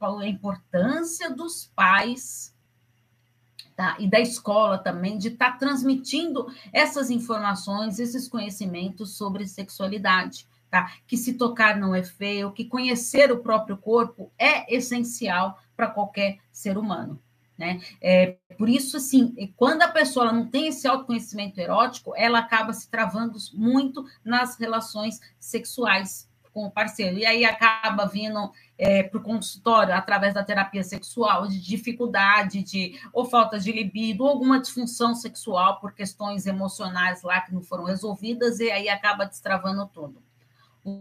a 0.00 0.26
importância 0.26 1.30
dos 1.30 1.70
pais 1.76 2.52
tá? 3.76 3.96
e 4.00 4.08
da 4.08 4.18
escola 4.18 4.78
também, 4.78 5.16
de 5.16 5.28
estar 5.28 5.52
tá 5.52 5.58
transmitindo 5.58 6.52
essas 6.72 7.08
informações, 7.08 8.00
esses 8.00 8.26
conhecimentos 8.26 9.16
sobre 9.16 9.46
sexualidade 9.46 10.46
tá? 10.70 10.92
Que 11.06 11.16
se 11.16 11.34
tocar 11.34 11.76
não 11.76 11.94
é 11.94 12.02
feio, 12.02 12.52
que 12.52 12.64
conhecer 12.64 13.32
o 13.32 13.38
próprio 13.38 13.76
corpo 13.76 14.30
é 14.38 14.74
essencial 14.74 15.58
para 15.78 15.86
qualquer 15.86 16.38
ser 16.50 16.76
humano. 16.76 17.22
Né? 17.56 17.80
É, 18.00 18.36
por 18.56 18.68
isso, 18.68 18.96
assim, 18.96 19.52
quando 19.56 19.82
a 19.82 19.88
pessoa 19.88 20.32
não 20.32 20.48
tem 20.48 20.66
esse 20.68 20.88
autoconhecimento 20.88 21.60
erótico, 21.60 22.12
ela 22.16 22.40
acaba 22.40 22.72
se 22.72 22.90
travando 22.90 23.38
muito 23.54 24.04
nas 24.24 24.58
relações 24.58 25.20
sexuais 25.38 26.28
com 26.52 26.66
o 26.66 26.70
parceiro. 26.70 27.16
E 27.16 27.24
aí 27.24 27.44
acaba 27.44 28.06
vindo 28.06 28.50
é, 28.76 29.04
para 29.04 29.18
o 29.18 29.22
consultório 29.22 29.94
através 29.94 30.34
da 30.34 30.42
terapia 30.42 30.82
sexual 30.82 31.46
de 31.46 31.60
dificuldade, 31.60 32.62
de 32.62 32.98
ou 33.12 33.24
falta 33.24 33.58
de 33.58 33.70
libido, 33.70 34.24
ou 34.24 34.30
alguma 34.30 34.60
disfunção 34.60 35.14
sexual 35.14 35.78
por 35.80 35.92
questões 35.92 36.46
emocionais 36.46 37.22
lá 37.22 37.40
que 37.40 37.54
não 37.54 37.62
foram 37.62 37.84
resolvidas, 37.84 38.58
e 38.58 38.70
aí 38.70 38.88
acaba 38.88 39.24
destravando 39.24 39.86
tudo. 39.86 40.27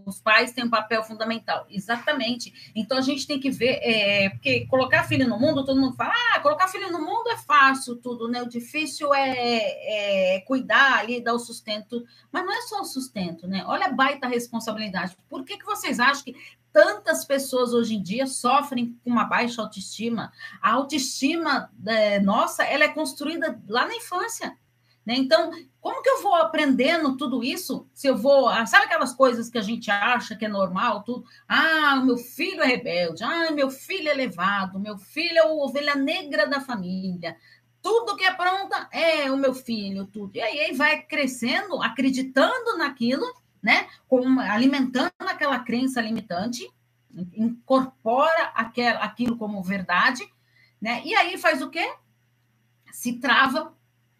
Os 0.05 0.19
pais 0.19 0.51
têm 0.51 0.65
um 0.65 0.69
papel 0.69 1.03
fundamental. 1.03 1.65
Exatamente. 1.69 2.71
Então 2.75 2.97
a 2.97 3.01
gente 3.01 3.25
tem 3.25 3.39
que 3.39 3.49
ver, 3.49 3.79
é, 3.81 4.29
porque 4.29 4.65
colocar 4.67 5.03
filho 5.03 5.27
no 5.27 5.39
mundo, 5.39 5.65
todo 5.65 5.79
mundo 5.79 5.95
fala, 5.95 6.13
ah, 6.33 6.39
colocar 6.39 6.67
filho 6.67 6.91
no 6.91 6.99
mundo 6.99 7.29
é 7.29 7.37
fácil, 7.37 7.95
tudo, 7.95 8.27
né? 8.27 8.41
O 8.41 8.49
difícil 8.49 9.13
é, 9.13 10.35
é 10.35 10.39
cuidar 10.41 10.99
ali, 10.99 11.21
dar 11.21 11.33
o 11.33 11.39
sustento. 11.39 12.03
Mas 12.31 12.45
não 12.45 12.53
é 12.53 12.61
só 12.61 12.81
o 12.81 12.85
sustento, 12.85 13.47
né? 13.47 13.63
Olha 13.67 13.87
a 13.87 13.93
baita 13.93 14.27
responsabilidade. 14.27 15.15
Por 15.29 15.43
que, 15.43 15.57
que 15.57 15.65
vocês 15.65 15.99
acham 15.99 16.23
que 16.23 16.35
tantas 16.71 17.25
pessoas 17.25 17.73
hoje 17.73 17.95
em 17.95 18.01
dia 18.01 18.27
sofrem 18.27 18.97
com 19.03 19.09
uma 19.09 19.25
baixa 19.25 19.61
autoestima? 19.61 20.31
A 20.61 20.73
autoestima 20.73 21.71
é, 21.85 22.19
nossa, 22.19 22.63
ela 22.63 22.83
é 22.83 22.89
construída 22.89 23.59
lá 23.67 23.87
na 23.87 23.95
infância. 23.95 24.55
Né? 25.07 25.15
Então, 25.15 25.51
como 25.79 26.03
que 26.03 26.09
eu 26.09 26.21
vou 26.21 26.35
aprendendo 26.35 27.15
tudo 27.15 27.41
isso? 27.41 27.87
Se 27.93 28.07
eu 28.07 28.17
vou. 28.17 28.49
Ah, 28.49 28.65
sabe 28.65 28.87
aquelas 28.87 29.13
coisas 29.13 29.49
que 29.49 29.57
a 29.57 29.61
gente 29.61 29.89
acha 29.89 30.35
que 30.35 30.43
é 30.43 30.49
normal, 30.49 31.01
tudo? 31.03 31.23
Ah, 31.47 31.97
o 32.01 32.05
meu 32.05 32.17
filho 32.17 32.61
é 32.61 32.65
rebelde, 32.65 33.23
ah, 33.23 33.49
meu 33.51 33.69
filho 33.69 34.09
é 34.09 34.13
levado, 34.13 34.81
meu 34.81 34.97
filho 34.97 35.37
é 35.37 35.39
a 35.39 35.47
ovelha 35.47 35.95
negra 35.95 36.45
da 36.45 36.59
família. 36.59 37.37
Tudo 37.81 38.17
que 38.17 38.25
é 38.25 38.33
pronta 38.33 38.89
é 38.91 39.31
o 39.31 39.37
meu 39.37 39.53
filho, 39.53 40.05
tudo. 40.07 40.35
E 40.35 40.41
aí 40.41 40.73
vai 40.75 41.01
crescendo, 41.03 41.81
acreditando 41.81 42.77
naquilo, 42.77 43.25
né? 43.63 43.87
Como, 44.09 44.41
alimentando 44.41 45.13
aquela 45.19 45.59
crença 45.59 46.01
limitante, 46.01 46.69
incorpora 47.33 48.51
aquel, 48.53 49.01
aquilo 49.01 49.37
como 49.37 49.63
verdade, 49.63 50.29
né? 50.81 51.01
E 51.05 51.15
aí 51.15 51.37
faz 51.37 51.61
o 51.61 51.69
quê? 51.69 51.95
Se 52.91 53.13
trava, 53.21 53.73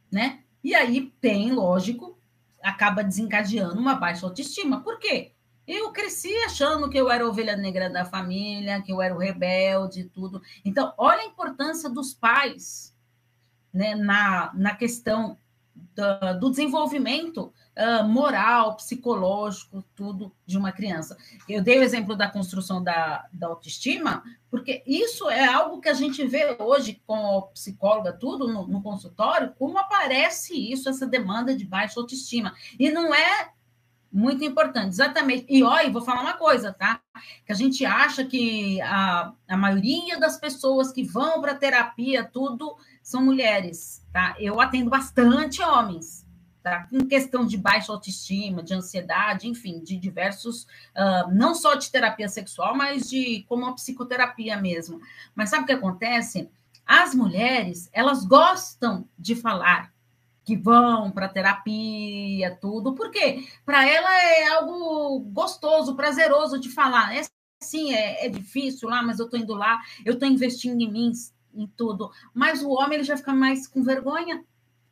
né? 0.10 0.44
E 0.68 0.76
aí 0.76 1.14
tem, 1.22 1.54
lógico, 1.54 2.20
acaba 2.62 3.02
desencadeando 3.02 3.80
uma 3.80 3.96
baixa 3.96 4.26
autoestima. 4.26 4.82
Por 4.82 5.00
quê? 5.00 5.32
Eu 5.66 5.94
cresci 5.94 6.36
achando 6.40 6.90
que 6.90 6.98
eu 6.98 7.10
era 7.10 7.26
ovelha 7.26 7.56
negra 7.56 7.90
da 7.90 8.04
família, 8.04 8.82
que 8.82 8.92
eu 8.92 9.02
era 9.02 9.16
o 9.16 9.18
rebelde 9.18 10.02
e 10.02 10.10
tudo. 10.10 10.42
Então, 10.66 10.94
olha 10.98 11.22
a 11.22 11.26
importância 11.26 11.90
dos 11.90 12.14
pais 12.14 12.94
né, 13.74 13.96
na, 13.96 14.52
na 14.56 14.76
questão 14.76 15.38
do, 15.96 16.40
do 16.40 16.50
desenvolvimento 16.50 17.54
uh, 17.76 18.08
moral, 18.08 18.76
psicológico, 18.76 19.84
tudo 19.96 20.32
de 20.46 20.58
uma 20.58 20.72
criança. 20.72 21.18
Eu 21.48 21.62
dei 21.62 21.80
o 21.80 21.84
exemplo 21.84 22.16
da 22.16 22.30
construção 22.30 22.84
da, 22.84 23.26
da 23.32 23.48
autoestima, 23.48 24.24
porque 24.50 24.84
isso 24.86 25.30
é 25.30 25.46
algo 25.46 25.82
que 25.82 25.90
a 25.90 25.94
gente 25.94 26.26
vê 26.26 26.56
hoje 26.60 27.02
com 27.06 27.38
a 27.38 27.42
psicóloga, 27.48 28.14
tudo 28.14 28.48
no, 28.48 28.68
no 28.68 28.82
consultório, 28.82 29.54
como 29.58 29.78
aparece 29.78 30.54
isso, 30.72 30.90
essa 30.90 31.08
demanda 31.08 31.56
de 31.56 31.66
baixa 31.66 32.00
autoestima. 32.00 32.54
E 32.80 32.90
não 32.90 33.14
é 33.14 33.52
muito 34.12 34.44
importante, 34.44 34.90
exatamente. 34.90 35.46
E 35.50 35.64
olha, 35.64 35.92
vou 35.92 36.02
falar 36.02 36.22
uma 36.22 36.34
coisa, 36.34 36.74
tá? 36.74 37.02
Que 37.46 37.52
a 37.52 37.56
gente 37.56 37.86
acha 37.86 38.24
que 38.24 38.82
a, 38.82 39.34
a 39.48 39.58
maioria 39.58 40.20
das 40.20 40.40
pessoas 40.40 40.92
que 40.92 41.04
vão 41.04 41.42
para 41.42 41.56
terapia, 41.56 42.24
tudo, 42.24 42.78
são 43.08 43.24
mulheres, 43.24 44.06
tá? 44.12 44.36
Eu 44.38 44.60
atendo 44.60 44.90
bastante 44.90 45.62
homens, 45.62 46.28
tá? 46.62 46.86
em 46.92 47.08
questão 47.08 47.46
de 47.46 47.56
baixa 47.58 47.90
autoestima, 47.90 48.62
de 48.62 48.74
ansiedade, 48.74 49.48
enfim, 49.48 49.80
de 49.80 49.96
diversos, 49.96 50.64
uh, 50.94 51.34
não 51.34 51.56
só 51.56 51.76
de 51.76 51.90
terapia 51.90 52.28
sexual, 52.28 52.76
mas 52.76 53.10
de 53.10 53.46
como 53.48 53.66
a 53.66 53.74
psicoterapia 53.74 54.58
mesmo. 54.58 55.00
Mas 55.34 55.50
sabe 55.50 55.64
o 55.64 55.66
que 55.66 55.72
acontece? 55.72 56.50
As 56.86 57.16
mulheres, 57.16 57.90
elas 57.94 58.26
gostam 58.26 59.08
de 59.18 59.36
falar 59.36 59.94
que 60.44 60.58
vão 60.58 61.10
para 61.10 61.30
terapia, 61.30 62.58
tudo, 62.60 62.94
porque 62.94 63.48
para 63.66 63.88
ela 63.88 64.14
é 64.22 64.50
algo 64.50 65.22
gostoso, 65.32 65.96
prazeroso 65.96 66.60
de 66.60 66.70
falar. 66.70 67.16
É 67.16 67.22
sim, 67.64 67.94
é, 67.94 68.26
é 68.26 68.30
difícil 68.30 68.90
lá, 68.90 69.02
mas 69.02 69.18
eu 69.20 69.26
estou 69.26 69.40
indo 69.40 69.54
lá, 69.54 69.80
eu 70.06 70.16
estou 70.16 70.28
investindo 70.28 70.82
em 70.82 70.92
mim, 70.92 71.14
em 71.58 71.68
tudo. 71.68 72.12
Mas 72.34 72.62
o 72.62 72.70
homem 72.70 72.96
ele 72.96 73.04
já 73.04 73.18
fica 73.18 73.34
mais 73.34 73.68
com 73.68 73.84
vergonha, 73.84 74.44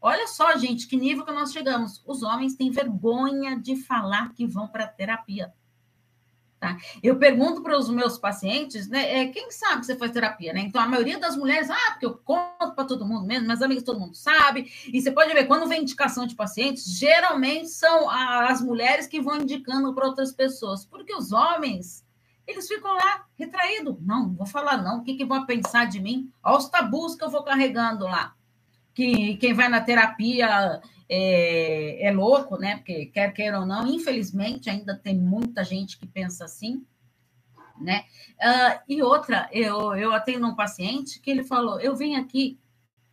Olha 0.07 0.27
só, 0.27 0.55
gente, 0.55 0.88
que 0.88 0.95
nível 0.95 1.25
que 1.25 1.31
nós 1.31 1.51
chegamos. 1.51 2.00
Os 2.05 2.22
homens 2.22 2.53
têm 2.53 2.69
vergonha 2.69 3.60
de 3.60 3.75
falar 3.75 4.34
que 4.36 4.45
vão 4.45 4.67
para 4.67 4.86
terapia. 4.86 5.51
Tá? 6.60 6.77
Eu 7.01 7.17
pergunto 7.17 7.63
para 7.63 7.75
os 7.75 7.89
meus 7.89 8.15
pacientes, 8.15 8.88
né? 8.88 9.22
É, 9.22 9.27
quem 9.29 9.50
sabe 9.50 9.79
que 9.79 9.88
você 9.88 9.95
faz 9.95 10.12
terapia, 10.12 10.53
né? 10.53 10.60
Então, 10.60 10.79
a 10.79 10.88
maioria 10.88 11.17
das 11.17 11.36
mulheres, 11.36 11.72
ah, 11.72 11.91
porque 11.91 12.05
eu 12.05 12.13
conto 12.19 12.75
para 12.75 12.86
todo 12.86 13.03
mundo 13.03 13.25
mesmo, 13.25 13.48
meus 13.48 13.63
amigos, 13.63 13.84
todo 13.84 14.00
mundo 14.00 14.15
sabe. 14.15 14.72
E 14.93 15.01
você 15.01 15.12
pode 15.12 15.34
ver, 15.34 15.48
quando 15.48 15.67
vem 15.67 15.81
indicação 15.81 16.27
de 16.27 16.36
pacientes, 16.36 16.86
geralmente 16.86 17.69
são 17.69 18.07
as 18.07 18.62
mulheres 18.62 19.07
que 19.07 19.19
vão 19.19 19.38
indicando 19.38 19.91
para 19.95 20.05
outras 20.05 20.31
pessoas, 20.31 20.86
porque 20.86 21.15
os 21.15 21.31
homens, 21.31 22.05
eles 22.48 22.68
ficam 22.68 22.94
lá 22.94 23.25
retraídos. 23.38 23.96
Não, 24.02 24.28
não 24.28 24.36
vou 24.36 24.46
falar 24.46 24.78
não, 24.82 25.00
o 25.00 25.04
que, 25.04 25.16
que 25.16 25.25
vão 25.25 25.46
pensar 25.46 25.86
de 25.86 26.00
mim? 26.00 26.32
Olha 26.44 26.58
os 26.58 26.70
tabus 26.70 27.16
que 27.16 27.24
eu 27.24 27.30
vou 27.30 27.44
carregando 27.44 28.06
lá 28.06 28.36
que 28.96 29.36
quem 29.36 29.54
vai 29.54 29.68
na 29.68 29.82
terapia 29.82 30.82
é, 31.08 32.08
é, 32.08 32.12
louco, 32.12 32.58
né? 32.58 32.78
Porque 32.78 33.08
quer 33.08 33.34
queira 33.34 33.60
ou 33.60 33.66
não, 33.66 33.86
infelizmente 33.86 34.70
ainda 34.70 34.96
tem 34.96 35.16
muita 35.16 35.64
gente 35.64 36.00
que 36.00 36.08
pensa 36.08 36.46
assim, 36.46 36.84
né? 37.80 38.06
Uh, 38.40 38.80
e 38.88 39.04
outra, 39.04 39.50
eu, 39.52 39.94
eu 39.96 40.14
atendo 40.14 40.48
um 40.48 40.56
paciente 40.56 41.20
que 41.20 41.30
ele 41.30 41.44
falou: 41.44 41.80
eu 41.82 41.94
venho 41.94 42.20
aqui 42.20 42.58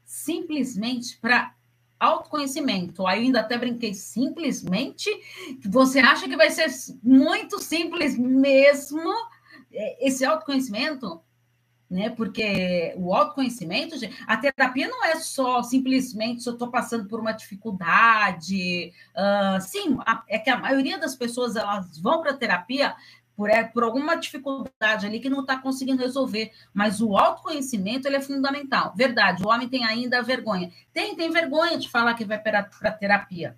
simplesmente 0.04 1.18
para 1.18 1.52
autoconhecimento. 2.02 3.06
Aí 3.06 3.22
ainda 3.22 3.40
até 3.40 3.56
brinquei, 3.56 3.94
simplesmente, 3.94 5.08
você 5.64 6.00
acha 6.00 6.28
que 6.28 6.36
vai 6.36 6.50
ser 6.50 6.66
muito 7.02 7.58
simples 7.58 8.18
mesmo 8.18 9.10
é, 9.72 10.06
esse 10.06 10.24
autoconhecimento? 10.24 11.22
né? 11.92 12.08
Porque 12.08 12.94
o 12.96 13.14
autoconhecimento, 13.14 13.94
a 14.26 14.36
terapia 14.38 14.88
não 14.88 15.04
é 15.04 15.16
só 15.16 15.62
simplesmente 15.62 16.42
se 16.42 16.48
eu 16.48 16.54
estou 16.54 16.70
passando 16.70 17.06
por 17.06 17.20
uma 17.20 17.32
dificuldade. 17.32 18.90
Uh, 19.14 19.60
sim, 19.60 19.98
é 20.26 20.38
que 20.38 20.48
a 20.48 20.58
maioria 20.58 20.98
das 20.98 21.14
pessoas 21.14 21.54
elas 21.54 21.98
vão 21.98 22.22
para 22.22 22.30
a 22.30 22.36
terapia 22.36 22.96
por, 23.36 23.50
é, 23.50 23.64
por 23.64 23.82
alguma 23.82 24.14
dificuldade 24.16 25.06
ali 25.06 25.20
que 25.20 25.30
não 25.30 25.40
está 25.40 25.58
conseguindo 25.58 26.02
resolver. 26.02 26.52
Mas 26.72 27.00
o 27.00 27.16
autoconhecimento 27.16 28.06
ele 28.06 28.16
é 28.16 28.20
fundamental. 28.20 28.92
Verdade, 28.96 29.44
o 29.44 29.48
homem 29.48 29.68
tem 29.68 29.84
ainda 29.84 30.22
vergonha. 30.22 30.70
Tem, 30.92 31.16
tem 31.16 31.30
vergonha 31.30 31.78
de 31.78 31.88
falar 31.88 32.14
que 32.14 32.24
vai 32.24 32.38
para 32.38 32.62
terapia. 32.92 33.56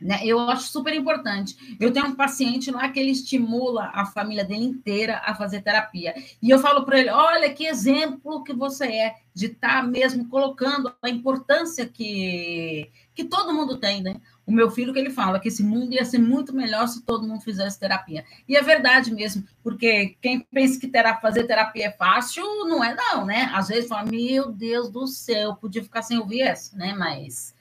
Né? 0.00 0.20
Eu 0.22 0.38
acho 0.40 0.68
super 0.68 0.92
importante. 0.92 1.76
Eu 1.80 1.92
tenho 1.92 2.06
um 2.06 2.14
paciente 2.14 2.70
lá 2.70 2.88
que 2.90 3.00
ele 3.00 3.10
estimula 3.10 3.90
a 3.94 4.04
família 4.04 4.44
dele 4.44 4.64
inteira 4.64 5.22
a 5.24 5.34
fazer 5.34 5.62
terapia. 5.62 6.14
E 6.42 6.50
eu 6.50 6.58
falo 6.58 6.84
para 6.84 7.00
ele: 7.00 7.10
olha 7.10 7.52
que 7.54 7.64
exemplo 7.64 8.44
que 8.44 8.52
você 8.52 8.84
é 8.84 9.14
de 9.32 9.46
estar 9.46 9.80
tá 9.80 9.82
mesmo 9.82 10.28
colocando 10.28 10.92
a 11.02 11.08
importância 11.08 11.86
que, 11.86 12.90
que 13.14 13.24
todo 13.24 13.54
mundo 13.54 13.78
tem, 13.78 14.02
né? 14.02 14.16
O 14.46 14.52
meu 14.52 14.70
filho 14.70 14.92
que 14.92 14.98
ele 14.98 15.10
fala 15.10 15.40
que 15.40 15.48
esse 15.48 15.62
mundo 15.62 15.94
ia 15.94 16.04
ser 16.04 16.18
muito 16.18 16.54
melhor 16.54 16.86
se 16.86 17.02
todo 17.02 17.26
mundo 17.26 17.40
fizesse 17.40 17.78
terapia. 17.78 18.24
E 18.48 18.56
é 18.56 18.62
verdade 18.62 19.12
mesmo, 19.12 19.44
porque 19.62 20.16
quem 20.20 20.40
pensa 20.40 20.78
que 20.78 20.86
terá, 20.86 21.16
fazer 21.16 21.44
terapia 21.44 21.86
é 21.86 21.92
fácil, 21.92 22.44
não 22.66 22.84
é 22.84 22.94
não, 22.94 23.24
né? 23.24 23.50
Às 23.54 23.68
vezes 23.68 23.88
fala, 23.88 24.10
meu 24.10 24.52
Deus 24.52 24.90
do 24.90 25.06
céu, 25.06 25.56
podia 25.56 25.82
ficar 25.82 26.02
sem 26.02 26.18
ouvir 26.18 26.42
essa, 26.42 26.76
né? 26.76 26.94
Mas 26.96 27.54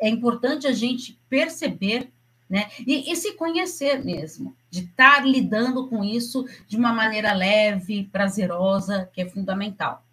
é 0.00 0.08
importante 0.08 0.66
a 0.66 0.72
gente 0.72 1.18
perceber 1.28 2.10
né? 2.50 2.68
E, 2.84 3.12
e, 3.12 3.14
se 3.14 3.34
conhecer 3.34 4.04
mesmo, 4.04 4.56
de 4.68 4.80
estar 4.80 5.24
lidando 5.24 5.86
com 5.86 6.02
isso 6.02 6.44
de 6.66 6.76
uma 6.76 6.92
maneira 6.92 7.32
leve, 7.32 8.08
prazerosa, 8.10 9.08
que 9.12 9.22
é 9.22 9.28
fundamental. 9.28 10.04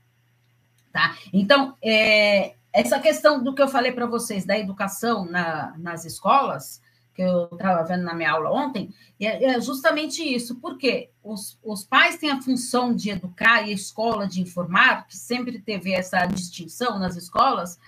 Tá? 0.94 1.18
Então, 1.34 1.76
é, 1.82 2.54
essa 2.80 3.00
questão 3.00 3.44
do 3.44 3.56
que 3.56 3.62
eu 3.62 3.68
falei 3.68 3.92
para 3.92 4.06
vocês 4.06 4.46
da 4.46 4.58
educação 4.58 5.26
na, 5.26 5.76
nas 5.78 6.06
escolas, 6.06 6.80
que 7.16 7.24
eu 7.24 7.50
estava 7.52 7.84
vendo 7.84 8.04
na 8.04 8.14
minha 8.14 8.32
aula 8.32 8.52
ontem, 8.52 8.94
é, 9.20 9.46
é 9.46 9.60
justamente 9.62 10.22
isso, 10.22 10.60
porque 10.62 11.10
os, 11.24 11.58
os 11.64 11.84
pais 11.84 12.18
têm 12.18 12.30
a 12.30 12.40
função 12.40 12.96
de 12.96 13.10
educar 13.10 13.64
e 13.68 13.72
a 13.72 13.74
escola 13.74 14.28
de 14.28 14.42
informar, 14.42 15.08
que 15.08 15.18
sempre 15.18 15.60
teve 15.60 15.92
essa 15.92 16.24
distinção 16.28 17.00
nas 17.00 17.16
escolas, 17.16 17.80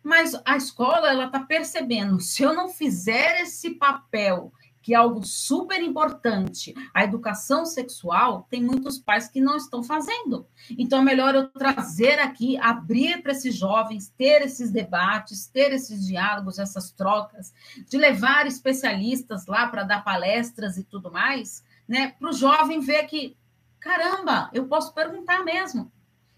mas 0.00 0.40
a 0.44 0.56
escola 0.56 1.10
ela 1.10 1.26
está 1.26 1.40
percebendo, 1.40 2.20
se 2.20 2.44
eu 2.44 2.54
não 2.54 2.68
fizer 2.68 3.40
esse 3.40 3.70
papel, 3.70 4.52
que 4.82 4.94
é 4.94 4.96
algo 4.96 5.24
super 5.24 5.80
importante, 5.80 6.74
a 6.92 7.04
educação 7.04 7.64
sexual, 7.64 8.46
tem 8.50 8.60
muitos 8.60 8.98
pais 8.98 9.28
que 9.28 9.40
não 9.40 9.56
estão 9.56 9.82
fazendo. 9.82 10.46
Então 10.76 10.98
é 10.98 11.04
melhor 11.04 11.34
eu 11.34 11.48
trazer 11.48 12.18
aqui, 12.18 12.58
abrir 12.58 13.22
para 13.22 13.32
esses 13.32 13.54
jovens, 13.54 14.12
ter 14.18 14.42
esses 14.42 14.72
debates, 14.72 15.46
ter 15.46 15.72
esses 15.72 16.04
diálogos, 16.04 16.58
essas 16.58 16.90
trocas, 16.90 17.54
de 17.88 17.96
levar 17.96 18.46
especialistas 18.46 19.46
lá 19.46 19.68
para 19.68 19.84
dar 19.84 20.02
palestras 20.02 20.76
e 20.76 20.82
tudo 20.82 21.12
mais, 21.12 21.62
né? 21.86 22.14
Para 22.18 22.30
o 22.30 22.32
jovem 22.32 22.80
ver 22.80 23.04
que, 23.04 23.36
caramba, 23.78 24.50
eu 24.52 24.66
posso 24.66 24.92
perguntar 24.92 25.44
mesmo. 25.44 25.92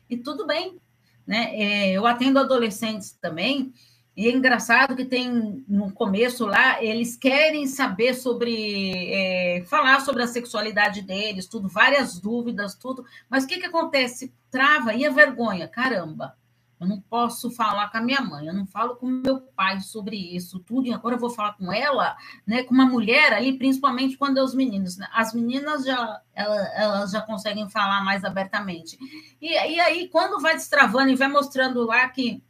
E 0.09 0.19
tudo 0.19 0.47
bem, 0.47 0.79
né? 1.27 1.55
É, 1.55 1.93
eu 1.93 2.07
atendo 2.07 2.39
adolescentes 2.39 3.13
também, 3.13 3.73
e 4.17 4.29
é 4.29 4.33
engraçado 4.33 4.95
que 4.95 5.05
tem 5.05 5.65
no 5.67 5.93
começo 5.93 6.47
lá, 6.47 6.83
eles 6.83 7.17
querem 7.17 7.67
saber 7.67 8.15
sobre, 8.15 8.93
é, 9.13 9.65
falar 9.67 10.01
sobre 10.01 10.23
a 10.23 10.29
sexualidade 10.29 11.03
deles, 11.03 11.47
tudo, 11.47 11.69
várias 11.69 12.21
dúvidas, 12.21 12.77
tudo, 12.77 13.05
mas 13.29 13.45
o 13.45 13.47
que, 13.49 13.59
que 13.59 13.67
acontece? 13.67 14.33
Trava 14.51 14.95
e 14.95 15.05
a 15.05 15.11
vergonha, 15.11 15.67
caramba. 15.67 16.37
Eu 16.81 16.89
não 16.89 17.01
posso 17.01 17.51
falar 17.51 17.91
com 17.91 17.99
a 17.99 18.01
minha 18.01 18.21
mãe, 18.21 18.47
eu 18.47 18.53
não 18.53 18.67
falo 18.67 18.97
com 18.97 19.07
meu 19.07 19.41
pai 19.41 19.81
sobre 19.81 20.17
isso, 20.17 20.59
tudo, 20.61 20.87
e 20.87 20.93
agora 20.93 21.15
eu 21.15 21.19
vou 21.19 21.31
falar 21.31 21.55
com 21.55 21.73
ela, 21.73 22.17
né, 22.47 22.63
com 22.63 22.75
uma 22.75 22.85
mulher 22.85 23.33
ali, 23.33 23.57
principalmente 23.57 24.19
quando 24.19 24.39
é 24.39 24.43
os 24.43 24.55
meninos. 24.55 24.97
Né? 24.97 25.09
As 25.13 25.33
meninas 25.33 25.85
já, 25.85 26.21
elas, 26.35 26.69
elas 26.75 27.11
já 27.11 27.21
conseguem 27.21 27.71
falar 27.71 28.05
mais 28.05 28.25
abertamente. 28.25 28.99
E, 29.41 29.49
e 29.49 29.81
aí, 29.81 30.09
quando 30.09 30.41
vai 30.41 30.55
destravando 30.55 31.11
e 31.11 31.17
vai 31.17 31.29
mostrando 31.29 31.85
lá 31.85 32.09
que, 32.09 32.43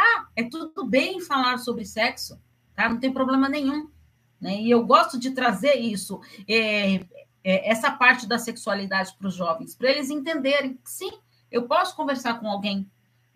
tá, 0.00 0.28
é 0.36 0.44
tudo 0.44 0.86
bem 0.86 1.20
falar 1.20 1.58
sobre 1.58 1.84
sexo, 1.84 2.40
tá, 2.74 2.88
não 2.88 2.98
tem 2.98 3.12
problema 3.12 3.48
nenhum. 3.48 3.88
Né? 4.40 4.60
E 4.62 4.70
eu 4.70 4.86
gosto 4.86 5.18
de 5.18 5.30
trazer 5.30 5.74
isso, 5.74 6.20
é, 6.48 6.96
é, 7.42 7.70
essa 7.70 7.90
parte 7.90 8.26
da 8.26 8.38
sexualidade 8.38 9.14
para 9.18 9.28
os 9.28 9.34
jovens, 9.34 9.74
para 9.74 9.90
eles 9.90 10.10
entenderem 10.10 10.74
que 10.74 10.90
sim, 10.90 11.10
eu 11.50 11.66
posso 11.66 11.96
conversar 11.96 12.38
com 12.38 12.48
alguém 12.48 12.88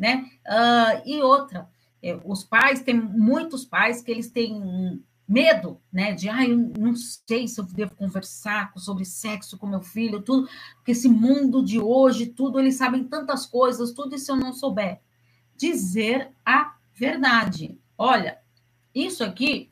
né? 0.03 0.29
Uh, 0.45 1.09
e 1.09 1.23
outra, 1.23 1.69
é, 2.03 2.19
os 2.25 2.43
pais, 2.43 2.81
tem 2.83 3.01
muitos 3.01 3.65
pais 3.65 4.03
que 4.03 4.11
eles 4.11 4.29
têm 4.29 5.01
medo, 5.29 5.81
né? 5.93 6.13
De, 6.13 6.29
ah, 6.29 6.45
eu 6.45 6.59
não 6.59 6.97
sei 6.97 7.47
se 7.47 7.61
eu 7.61 7.65
devo 7.65 7.95
conversar 7.95 8.73
sobre 8.77 9.05
sexo 9.05 9.57
com 9.57 9.65
meu 9.65 9.81
filho, 9.81 10.21
tudo, 10.21 10.49
porque 10.75 10.91
esse 10.91 11.09
mundo 11.09 11.65
de 11.65 11.79
hoje, 11.79 12.27
tudo, 12.27 12.59
eles 12.59 12.75
sabem 12.75 13.05
tantas 13.05 13.47
coisas, 13.47 13.93
tudo, 13.93 14.17
e 14.17 14.19
se 14.19 14.33
eu 14.33 14.35
não 14.35 14.53
souber? 14.53 15.01
Dizer 15.57 16.31
a 16.45 16.75
verdade. 16.95 17.79
Olha, 17.97 18.39
isso 18.95 19.25
aqui, 19.25 19.71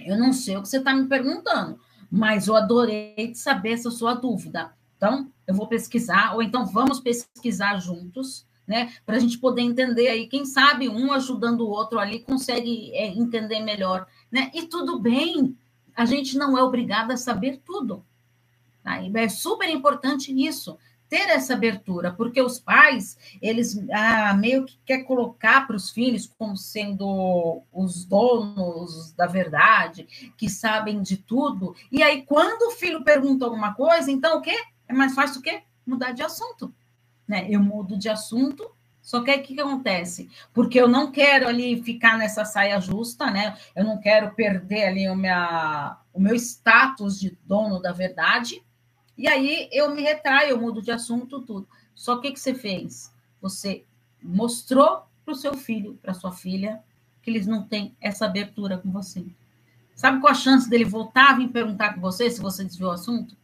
eu 0.00 0.18
não 0.18 0.32
sei 0.32 0.56
o 0.56 0.62
que 0.62 0.68
você 0.68 0.78
está 0.78 0.94
me 0.94 1.06
perguntando, 1.06 1.78
mas 2.10 2.46
eu 2.46 2.56
adorei 2.56 3.32
saber 3.34 3.72
essa 3.72 3.90
sua 3.90 4.14
dúvida. 4.14 4.72
Então, 4.96 5.30
eu 5.46 5.54
vou 5.54 5.66
pesquisar, 5.66 6.34
ou 6.34 6.42
então 6.42 6.64
vamos 6.64 7.00
pesquisar 7.00 7.78
juntos, 7.78 8.46
né? 8.66 8.92
Para 9.04 9.16
a 9.16 9.18
gente 9.18 9.38
poder 9.38 9.62
entender 9.62 10.08
aí, 10.08 10.28
quem 10.28 10.44
sabe 10.44 10.88
um 10.88 11.12
ajudando 11.12 11.62
o 11.62 11.70
outro 11.70 11.98
ali 11.98 12.20
consegue 12.20 12.94
é, 12.94 13.08
entender 13.08 13.60
melhor, 13.60 14.06
né? 14.30 14.50
E 14.54 14.62
tudo 14.62 14.98
bem, 14.98 15.56
a 15.94 16.04
gente 16.04 16.38
não 16.38 16.56
é 16.56 16.62
obrigado 16.62 17.10
a 17.10 17.16
saber 17.16 17.60
tudo. 17.64 18.04
Tá? 18.82 19.00
É 19.02 19.28
super 19.28 19.68
importante 19.68 20.32
isso, 20.32 20.78
ter 21.12 21.28
essa 21.28 21.52
abertura, 21.52 22.10
porque 22.10 22.40
os 22.40 22.58
pais, 22.58 23.18
eles 23.42 23.78
ah, 23.92 24.32
meio 24.32 24.64
que 24.64 24.78
quer 24.86 25.02
colocar 25.02 25.66
para 25.66 25.76
os 25.76 25.90
filhos 25.90 26.30
como 26.38 26.56
sendo 26.56 27.62
os 27.70 28.06
donos 28.06 29.12
da 29.12 29.26
verdade, 29.26 30.32
que 30.38 30.48
sabem 30.48 31.02
de 31.02 31.18
tudo, 31.18 31.76
e 31.90 32.02
aí 32.02 32.22
quando 32.22 32.68
o 32.68 32.70
filho 32.70 33.04
pergunta 33.04 33.44
alguma 33.44 33.74
coisa, 33.74 34.10
então 34.10 34.38
o 34.38 34.40
quê? 34.40 34.56
É 34.88 34.94
mais 34.94 35.14
fácil 35.14 35.40
o 35.40 35.42
quê? 35.42 35.62
Mudar 35.86 36.12
de 36.12 36.22
assunto 36.22 36.72
né? 37.32 37.46
Eu 37.48 37.60
mudo 37.60 37.96
de 37.96 38.10
assunto, 38.10 38.70
só 39.00 39.22
que 39.22 39.30
o 39.30 39.42
que, 39.42 39.54
que 39.54 39.60
acontece? 39.60 40.28
Porque 40.52 40.78
eu 40.78 40.86
não 40.86 41.10
quero 41.10 41.48
ali 41.48 41.82
ficar 41.82 42.18
nessa 42.18 42.44
saia 42.44 42.80
justa, 42.80 43.30
né? 43.30 43.56
Eu 43.74 43.84
não 43.84 43.98
quero 43.98 44.34
perder 44.34 44.84
ali 44.88 45.08
o, 45.08 45.16
minha, 45.16 45.96
o 46.12 46.20
meu 46.20 46.34
status 46.34 47.18
de 47.18 47.36
dono 47.44 47.80
da 47.80 47.90
verdade. 47.90 48.62
E 49.22 49.28
aí 49.28 49.68
eu 49.70 49.94
me 49.94 50.02
retraio, 50.02 50.50
eu 50.50 50.60
mudo 50.60 50.82
de 50.82 50.90
assunto, 50.90 51.42
tudo. 51.42 51.68
Só 51.94 52.18
que 52.18 52.28
o 52.28 52.32
que 52.32 52.40
você 52.40 52.52
fez? 52.52 53.14
Você 53.40 53.84
mostrou 54.20 55.04
para 55.24 55.30
o 55.30 55.36
seu 55.36 55.54
filho, 55.54 55.96
para 56.02 56.12
sua 56.12 56.32
filha, 56.32 56.82
que 57.22 57.30
eles 57.30 57.46
não 57.46 57.62
têm 57.62 57.96
essa 58.00 58.26
abertura 58.26 58.78
com 58.78 58.90
você. 58.90 59.24
Sabe 59.94 60.20
qual 60.20 60.32
a 60.32 60.34
chance 60.34 60.68
dele 60.68 60.84
voltar 60.84 61.30
a 61.30 61.34
vir 61.36 61.50
perguntar 61.50 61.94
com 61.94 62.00
você 62.00 62.28
se 62.28 62.40
você 62.40 62.64
desviou 62.64 62.90
o 62.90 62.94
assunto? 62.94 63.36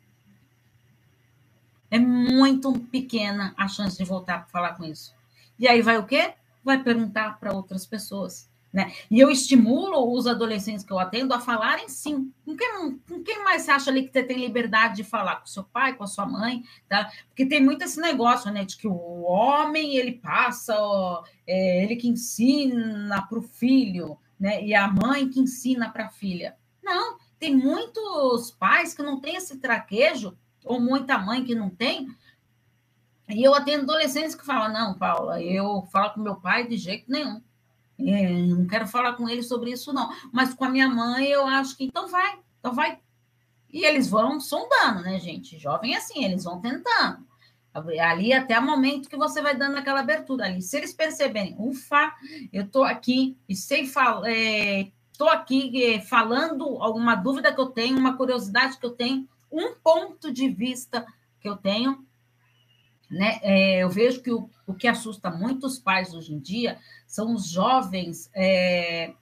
É 1.89 1.99
muito 2.01 2.73
pequena 2.91 3.55
a 3.57 3.69
chance 3.69 3.97
de 3.97 4.05
voltar 4.05 4.39
para 4.39 4.49
falar 4.49 4.75
com 4.75 4.85
isso. 4.85 5.15
E 5.61 5.69
aí 5.69 5.81
vai 5.81 5.97
o 5.97 6.07
quê? 6.07 6.35
Vai 6.65 6.83
perguntar 6.83 7.39
para 7.39 7.55
outras 7.55 7.87
pessoas. 7.87 8.48
Né? 8.73 8.93
E 9.11 9.19
eu 9.19 9.31
estimulo 9.31 10.13
os 10.13 10.27
adolescentes 10.27 10.85
que 10.85 10.93
eu 10.93 10.99
atendo 10.99 11.33
a 11.33 11.41
falarem 11.41 11.89
sim. 11.89 12.33
Com 12.45 12.55
quem, 12.55 12.99
com 13.09 13.23
quem 13.23 13.43
mais 13.43 13.63
você 13.63 13.71
acha 13.71 13.91
ali 13.91 14.07
que 14.07 14.13
você 14.13 14.23
tem 14.23 14.39
liberdade 14.39 14.97
de 14.97 15.05
falar? 15.05 15.37
Com 15.37 15.47
seu 15.47 15.65
pai, 15.65 15.95
com 15.95 16.05
a 16.05 16.07
sua 16.07 16.27
mãe? 16.27 16.63
Tá? 16.87 17.11
Porque 17.29 17.47
tem 17.47 17.65
muito 17.65 17.83
esse 17.83 17.99
negócio, 17.99 18.53
né? 18.53 18.65
De 18.65 18.77
que 18.77 18.87
o 18.87 19.23
homem, 19.23 19.97
ele 19.97 20.13
passa, 20.13 20.77
ó, 20.79 21.25
é, 21.47 21.83
ele 21.83 21.97
que 21.97 22.09
ensina 22.09 23.23
para 23.23 23.39
o 23.39 23.43
filho, 23.43 24.19
né? 24.39 24.63
E 24.63 24.75
a 24.75 24.87
mãe 24.87 25.29
que 25.29 25.41
ensina 25.41 25.91
para 25.91 26.07
a 26.07 26.11
filha. 26.11 26.55
Não, 26.83 27.17
tem 27.39 27.57
muitos 27.57 28.51
pais 28.51 28.93
que 28.93 29.03
não 29.03 29.19
têm 29.19 29.37
esse 29.37 29.59
traquejo 29.59 30.37
ou 30.65 30.79
muita 30.79 31.19
mãe 31.19 31.43
que 31.43 31.55
não 31.55 31.71
tem. 31.71 32.09
E 33.29 33.43
eu 33.43 33.55
atendo 33.55 33.85
adolescentes 33.85 34.35
que 34.35 34.45
falam: 34.45 34.73
não, 34.73 34.95
Paula, 34.99 35.43
eu 35.43 35.83
falo 35.91 36.15
com 36.15 36.21
meu 36.21 36.37
pai 36.37 36.67
de 36.67 36.77
jeito 36.77 37.11
nenhum. 37.11 37.43
É, 37.99 38.33
não 38.43 38.67
quero 38.67 38.87
falar 38.87 39.15
com 39.15 39.29
ele 39.29 39.43
sobre 39.43 39.73
isso, 39.73 39.93
não. 39.93 40.11
Mas 40.33 40.55
com 40.55 40.65
a 40.65 40.69
minha 40.69 40.89
mãe, 40.89 41.27
eu 41.27 41.47
acho 41.47 41.77
que 41.77 41.85
então 41.85 42.07
vai, 42.09 42.39
então 42.59 42.73
vai. 42.73 42.99
E 43.71 43.85
eles 43.85 44.09
vão 44.09 44.41
sondando, 44.41 45.03
né, 45.03 45.19
gente? 45.19 45.59
Jovem 45.59 45.95
assim, 45.95 46.25
eles 46.25 46.45
vão 46.45 46.61
tentando. 46.61 47.27
Ali 48.01 48.33
até 48.33 48.59
o 48.59 48.63
momento 48.63 49.09
que 49.09 49.17
você 49.17 49.43
vai 49.43 49.57
dando 49.57 49.77
aquela 49.77 50.01
abertura 50.01 50.47
ali. 50.47 50.63
Se 50.63 50.77
eles 50.77 50.93
perceberem, 50.93 51.55
ufa, 51.59 52.13
eu 52.53 52.65
estou 52.65 52.85
aqui 52.85 53.37
e 53.49 53.55
sei 53.55 53.87
falar, 53.87 54.29
estou 55.13 55.29
é, 55.29 55.33
aqui 55.33 55.85
é, 55.85 56.01
falando 56.01 56.65
alguma 56.81 57.15
dúvida 57.15 57.53
que 57.53 57.61
eu 57.61 57.67
tenho, 57.67 57.99
uma 57.99 58.17
curiosidade 58.17 58.79
que 58.79 58.87
eu 58.87 58.91
tenho, 58.91 59.29
um 59.51 59.75
ponto 59.75 60.33
de 60.33 60.49
vista 60.49 61.07
que 61.41 61.49
eu 61.49 61.57
tenho, 61.57 62.05
né? 63.11 63.39
É, 63.43 63.83
eu 63.83 63.89
vejo 63.89 64.23
que 64.23 64.31
o, 64.31 64.49
o 64.67 64.75
que 64.75 64.87
assusta 64.87 65.31
muitos 65.31 65.79
pais 65.79 66.13
hoje 66.13 66.35
em 66.35 66.39
dia 66.39 66.79
são 67.07 67.35
os 67.35 67.49
jovens 67.49 68.31
é, 68.35 69.15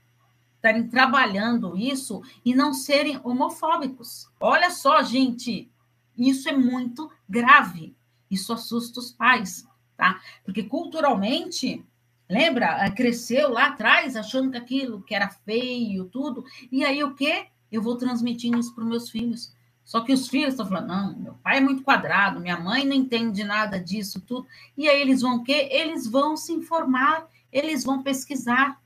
estarem 0.56 0.88
trabalhando 0.88 1.76
isso 1.76 2.22
e 2.44 2.54
não 2.54 2.74
serem 2.74 3.20
homofóbicos. 3.22 4.28
Olha 4.40 4.70
só, 4.70 5.02
gente, 5.02 5.70
isso 6.16 6.48
é 6.48 6.52
muito 6.52 7.10
grave. 7.28 7.94
Isso 8.30 8.52
assusta 8.52 8.98
os 8.98 9.12
pais, 9.12 9.64
tá? 9.96 10.20
Porque 10.44 10.64
culturalmente, 10.64 11.84
lembra, 12.28 12.90
cresceu 12.90 13.50
lá 13.50 13.66
atrás 13.66 14.16
achando 14.16 14.50
que 14.50 14.56
aquilo 14.56 15.02
que 15.02 15.14
era 15.14 15.28
feio, 15.28 16.06
tudo. 16.06 16.44
E 16.72 16.84
aí 16.84 17.04
o 17.04 17.14
quê? 17.14 17.46
Eu 17.70 17.82
vou 17.82 17.96
transmitindo 17.96 18.58
isso 18.58 18.74
para 18.74 18.82
os 18.82 18.90
meus 18.90 19.10
filhos. 19.10 19.54
Só 19.86 20.00
que 20.00 20.12
os 20.12 20.26
filhos 20.26 20.54
estão 20.54 20.66
falando, 20.66 20.88
não, 20.88 21.16
meu 21.16 21.34
pai 21.34 21.58
é 21.58 21.60
muito 21.60 21.84
quadrado, 21.84 22.40
minha 22.40 22.58
mãe 22.58 22.84
não 22.84 22.92
entende 22.92 23.44
nada 23.44 23.78
disso, 23.78 24.20
tudo. 24.20 24.44
E 24.76 24.88
aí 24.88 25.00
eles 25.00 25.22
vão 25.22 25.36
o 25.36 25.44
quê? 25.44 25.68
Eles 25.70 26.08
vão 26.08 26.36
se 26.36 26.52
informar, 26.52 27.28
eles 27.52 27.84
vão 27.84 28.02
pesquisar. 28.02 28.82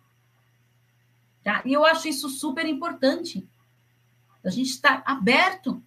Tá? 1.43 1.63
E 1.65 1.73
eu 1.73 1.87
acho 1.87 2.07
isso 2.07 2.29
super 2.29 2.67
importante. 2.67 3.49
A 4.45 4.51
gente 4.51 4.69
estar 4.69 5.03
aberto 5.07 5.83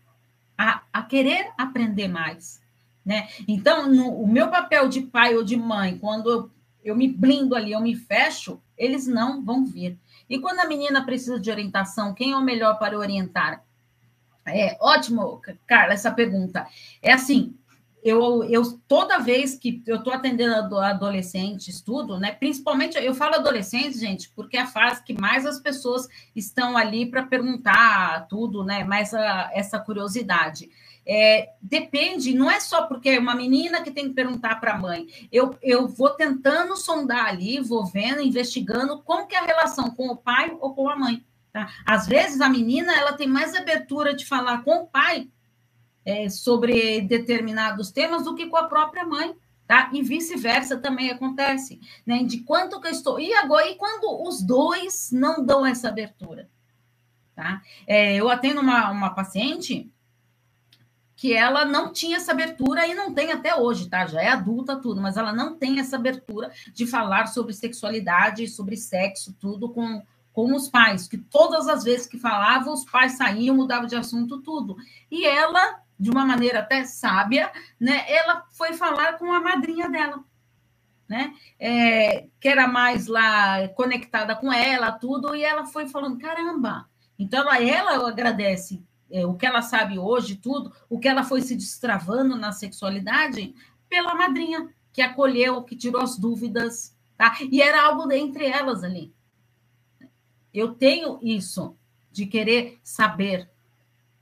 a, 0.57 0.81
a 0.91 1.03
querer 1.03 1.51
aprender 1.59 2.07
mais. 2.07 2.59
Né? 3.05 3.29
Então, 3.47 3.87
no, 3.87 4.19
o 4.19 4.27
meu 4.27 4.49
papel 4.49 4.89
de 4.89 5.01
pai 5.01 5.35
ou 5.35 5.43
de 5.43 5.55
mãe, 5.55 5.95
quando 5.99 6.27
eu, 6.27 6.51
eu 6.83 6.95
me 6.95 7.07
blindo 7.07 7.55
ali, 7.55 7.71
eu 7.71 7.81
me 7.81 7.95
fecho, 7.95 8.59
eles 8.75 9.05
não 9.05 9.45
vão 9.45 9.63
vir. 9.63 9.95
E 10.27 10.39
quando 10.39 10.59
a 10.61 10.67
menina 10.67 11.05
precisa 11.05 11.39
de 11.39 11.51
orientação, 11.51 12.15
quem 12.15 12.31
é 12.31 12.35
o 12.35 12.41
melhor 12.41 12.79
para 12.79 12.97
orientar? 12.97 13.63
É 14.45 14.77
ótimo, 14.79 15.41
Carla, 15.65 15.93
essa 15.93 16.11
pergunta. 16.11 16.67
É 17.01 17.13
assim, 17.13 17.55
eu, 18.03 18.43
eu 18.43 18.77
toda 18.87 19.19
vez 19.19 19.55
que 19.55 19.81
eu 19.87 19.97
estou 19.97 20.13
atendendo 20.13 20.77
adolescentes, 20.77 21.75
estudo, 21.75 22.19
né? 22.19 22.33
Principalmente 22.33 22.97
eu 22.97 23.15
falo 23.15 23.35
adolescentes, 23.35 23.99
gente, 23.99 24.29
porque 24.35 24.57
é 24.57 24.61
a 24.61 24.67
fase 24.67 25.03
que 25.03 25.13
mais 25.13 25.45
as 25.45 25.59
pessoas 25.59 26.07
estão 26.35 26.75
ali 26.75 27.05
para 27.05 27.23
perguntar 27.23 28.27
tudo, 28.27 28.63
né? 28.63 28.83
Mais 28.83 29.13
a, 29.13 29.49
essa 29.53 29.79
curiosidade. 29.79 30.69
É, 31.05 31.49
depende, 31.61 32.33
não 32.33 32.49
é 32.49 32.59
só 32.59 32.83
porque 32.83 33.09
é 33.09 33.19
uma 33.19 33.35
menina 33.35 33.81
que 33.81 33.91
tem 33.91 34.07
que 34.09 34.13
perguntar 34.13 34.59
para 34.59 34.73
a 34.73 34.77
mãe. 34.77 35.07
Eu, 35.31 35.55
eu 35.61 35.87
vou 35.87 36.09
tentando 36.09 36.75
sondar 36.75 37.27
ali, 37.27 37.59
vou 37.61 37.85
vendo, 37.85 38.21
investigando 38.21 39.01
como 39.01 39.27
que 39.27 39.35
é 39.35 39.39
a 39.39 39.45
relação 39.45 39.91
com 39.91 40.07
o 40.07 40.17
pai 40.17 40.55
ou 40.59 40.73
com 40.73 40.89
a 40.89 40.95
mãe. 40.95 41.23
Tá? 41.53 41.69
Às 41.85 42.07
vezes 42.07 42.41
a 42.41 42.49
menina 42.49 42.91
ela 42.97 43.13
tem 43.13 43.27
mais 43.27 43.55
abertura 43.55 44.15
de 44.15 44.25
falar 44.25 44.63
com 44.63 44.71
o 44.71 44.87
pai 44.87 45.29
é, 46.03 46.27
sobre 46.27 46.99
determinados 47.01 47.91
temas 47.91 48.23
do 48.23 48.33
que 48.33 48.47
com 48.47 48.57
a 48.57 48.67
própria 48.67 49.05
mãe. 49.05 49.35
Tá? 49.65 49.89
E 49.93 50.01
vice-versa 50.01 50.77
também 50.77 51.09
acontece, 51.09 51.79
né? 52.05 52.21
De 52.23 52.39
quanto 52.41 52.81
que 52.81 52.87
eu 52.87 52.91
estou. 52.91 53.17
E 53.17 53.33
agora, 53.33 53.69
e 53.69 53.75
quando 53.75 54.27
os 54.27 54.41
dois 54.41 55.09
não 55.13 55.45
dão 55.45 55.65
essa 55.65 55.87
abertura? 55.87 56.49
Tá? 57.33 57.61
É, 57.87 58.13
eu 58.15 58.29
atendo 58.29 58.59
uma, 58.59 58.91
uma 58.91 59.11
paciente 59.11 59.89
que 61.15 61.33
ela 61.33 61.63
não 61.63 61.93
tinha 61.93 62.17
essa 62.17 62.33
abertura 62.33 62.85
e 62.85 62.93
não 62.93 63.13
tem 63.13 63.31
até 63.31 63.55
hoje, 63.55 63.89
tá? 63.89 64.05
Já 64.05 64.21
é 64.21 64.27
adulta, 64.27 64.75
tudo, 64.75 65.01
mas 65.01 65.15
ela 65.15 65.31
não 65.31 65.55
tem 65.55 65.79
essa 65.79 65.95
abertura 65.95 66.51
de 66.73 66.85
falar 66.85 67.27
sobre 67.27 67.53
sexualidade, 67.53 68.45
sobre 68.49 68.75
sexo, 68.75 69.33
tudo 69.39 69.69
com, 69.69 70.03
com 70.33 70.53
os 70.55 70.67
pais, 70.67 71.07
que 71.07 71.17
todas 71.17 71.67
as 71.67 71.83
vezes 71.83 72.07
que 72.07 72.17
falava, 72.17 72.71
os 72.71 72.83
pais 72.83 73.13
saíam, 73.13 73.55
mudavam 73.55 73.85
de 73.85 73.95
assunto, 73.95 74.41
tudo. 74.41 74.75
E 75.09 75.25
ela, 75.25 75.79
de 75.97 76.09
uma 76.09 76.25
maneira 76.25 76.59
até 76.59 76.83
sábia, 76.83 77.51
né, 77.79 78.03
ela 78.07 78.43
foi 78.51 78.73
falar 78.73 79.13
com 79.19 79.31
a 79.31 79.39
madrinha 79.39 79.87
dela, 79.89 80.23
né, 81.07 81.33
é, 81.59 82.27
que 82.39 82.47
era 82.47 82.67
mais 82.67 83.05
lá 83.05 83.67
conectada 83.69 84.35
com 84.35 84.51
ela, 84.51 84.91
tudo, 84.91 85.35
e 85.35 85.43
ela 85.43 85.67
foi 85.67 85.87
falando, 85.87 86.17
caramba, 86.17 86.89
então 87.17 87.41
ela, 87.41 87.61
ela 87.63 88.09
agradece 88.09 88.83
é, 89.11 89.23
o 89.27 89.35
que 89.35 89.45
ela 89.45 89.61
sabe 89.61 89.99
hoje, 89.99 90.35
tudo, 90.35 90.73
o 90.89 90.99
que 90.99 91.07
ela 91.07 91.23
foi 91.23 91.41
se 91.41 91.55
destravando 91.55 92.35
na 92.35 92.51
sexualidade, 92.51 93.53
pela 93.87 94.15
madrinha, 94.15 94.67
que 94.91 95.01
acolheu, 95.01 95.61
que 95.63 95.75
tirou 95.75 96.01
as 96.01 96.17
dúvidas, 96.17 96.97
tá? 97.15 97.37
E 97.51 97.61
era 97.61 97.83
algo 97.83 98.11
entre 98.11 98.45
elas 98.45 98.83
ali. 98.83 99.13
Eu 100.53 100.75
tenho 100.75 101.19
isso 101.21 101.75
de 102.11 102.25
querer 102.25 102.79
saber 102.83 103.49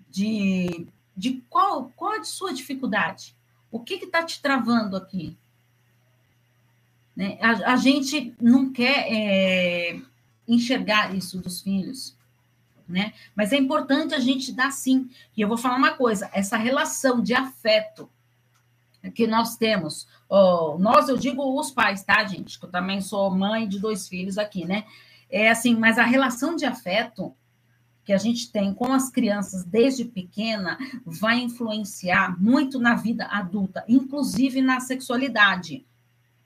de, 0.10 0.88
de 1.16 1.44
qual, 1.50 1.92
qual 1.96 2.14
a 2.14 2.24
sua 2.24 2.54
dificuldade. 2.54 3.36
O 3.72 3.80
que 3.80 3.96
está 3.96 4.24
te 4.24 4.42
travando 4.42 4.96
aqui? 4.96 5.38
Né? 7.16 7.38
A, 7.42 7.74
a, 7.74 7.76
gente 7.76 8.34
não 8.40 8.72
quer 8.72 9.08
é, 9.12 10.02
enxergar 10.48 11.14
isso 11.16 11.40
dos 11.40 11.62
filhos, 11.62 12.16
né? 12.88 13.14
Mas 13.36 13.52
é 13.54 13.58
importante 13.58 14.14
a 14.14 14.20
gente 14.20 14.52
dar 14.52 14.72
sim. 14.72 15.10
E 15.36 15.42
eu 15.42 15.48
vou 15.48 15.58
falar 15.58 15.76
uma 15.76 15.94
coisa: 15.94 16.30
essa 16.34 16.58
relação 16.58 17.22
de 17.22 17.34
afeto 17.34 18.10
que 19.16 19.26
nós 19.26 19.58
temos, 19.58 20.08
oh, 20.30 20.78
nós, 20.78 21.10
eu 21.10 21.18
digo 21.18 21.60
os 21.60 21.72
pais, 21.72 22.04
tá, 22.04 22.24
gente? 22.24 22.60
Que 22.60 22.66
eu 22.66 22.70
também 22.70 23.02
sou 23.02 23.32
mãe 23.32 23.68
de 23.68 23.80
dois 23.80 24.08
filhos 24.08 24.38
aqui, 24.38 24.64
né? 24.64 24.86
É 25.32 25.50
assim, 25.50 25.76
mas 25.76 25.98
a 25.98 26.04
relação 26.04 26.56
de 26.56 26.66
afeto 26.66 27.34
que 28.04 28.12
a 28.12 28.18
gente 28.18 28.52
tem 28.52 28.74
com 28.74 28.92
as 28.92 29.10
crianças 29.10 29.64
desde 29.64 30.06
pequena 30.06 30.78
vai 31.06 31.40
influenciar 31.40 32.40
muito 32.42 32.80
na 32.80 32.96
vida 32.96 33.26
adulta, 33.26 33.86
inclusive 33.88 34.62
na 34.62 34.80
sexualidade. 34.80 35.86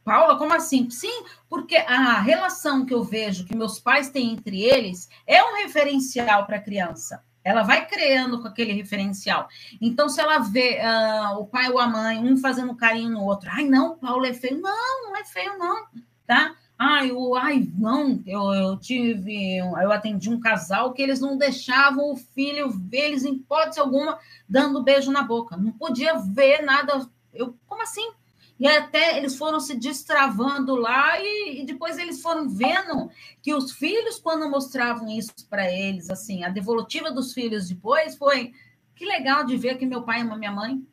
Paula, 0.03 0.37
como 0.37 0.53
assim? 0.53 0.87
Sim, 0.91 1.23
porque 1.49 1.75
a 1.77 2.21
relação 2.21 2.85
que 2.85 2.93
eu 2.93 3.03
vejo 3.03 3.45
que 3.45 3.57
meus 3.57 3.79
pais 3.79 4.09
têm 4.09 4.33
entre 4.33 4.61
eles 4.61 5.09
é 5.25 5.43
um 5.43 5.55
referencial 5.55 6.45
para 6.45 6.57
a 6.57 6.61
criança. 6.61 7.23
Ela 7.43 7.63
vai 7.63 7.87
criando 7.87 8.39
com 8.39 8.47
aquele 8.47 8.73
referencial. 8.73 9.47
Então, 9.81 10.07
se 10.07 10.19
ela 10.19 10.39
vê 10.39 10.79
uh, 10.79 11.39
o 11.39 11.47
pai 11.47 11.71
ou 11.71 11.79
a 11.79 11.87
mãe, 11.87 12.19
um 12.19 12.37
fazendo 12.37 12.75
carinho 12.75 13.09
no 13.09 13.23
outro, 13.23 13.49
ai, 13.51 13.65
não, 13.65 13.97
Paulo 13.97 14.25
é 14.25 14.33
feio. 14.33 14.61
Não, 14.61 15.03
não 15.03 15.17
é 15.17 15.23
feio, 15.25 15.57
não, 15.57 15.85
tá? 16.27 16.55
Ai, 16.77 17.11
o, 17.11 17.35
ai, 17.35 17.71
não, 17.77 18.21
eu, 18.25 18.53
eu 18.53 18.77
tive, 18.77 19.57
eu 19.57 19.91
atendi 19.91 20.29
um 20.29 20.39
casal 20.39 20.91
que 20.91 21.01
eles 21.01 21.21
não 21.21 21.37
deixavam 21.37 22.11
o 22.11 22.17
filho 22.17 22.69
ver 22.69 23.05
eles, 23.07 23.23
em 23.23 23.35
hipótese 23.35 23.79
alguma, 23.79 24.19
dando 24.47 24.83
beijo 24.83 25.11
na 25.11 25.23
boca. 25.23 25.55
Não 25.55 25.71
podia 25.71 26.17
ver 26.19 26.61
nada. 26.63 27.07
Eu, 27.33 27.55
como 27.65 27.81
assim? 27.81 28.11
E 28.59 28.67
até 28.67 29.17
eles 29.17 29.37
foram 29.37 29.59
se 29.59 29.75
destravando 29.75 30.75
lá, 30.75 31.19
e, 31.19 31.61
e 31.61 31.65
depois 31.65 31.97
eles 31.97 32.21
foram 32.21 32.49
vendo 32.49 33.09
que 33.41 33.53
os 33.53 33.71
filhos, 33.71 34.17
quando 34.17 34.49
mostravam 34.49 35.09
isso 35.09 35.33
para 35.49 35.69
eles, 35.71 36.09
assim, 36.09 36.43
a 36.43 36.49
devolutiva 36.49 37.11
dos 37.11 37.33
filhos 37.33 37.67
depois 37.67 38.17
foi 38.17 38.53
que 38.95 39.05
legal 39.05 39.45
de 39.45 39.57
ver 39.57 39.77
que 39.77 39.85
meu 39.85 40.03
pai 40.03 40.21
ama 40.21 40.37
minha 40.37 40.51
mãe, 40.51 40.85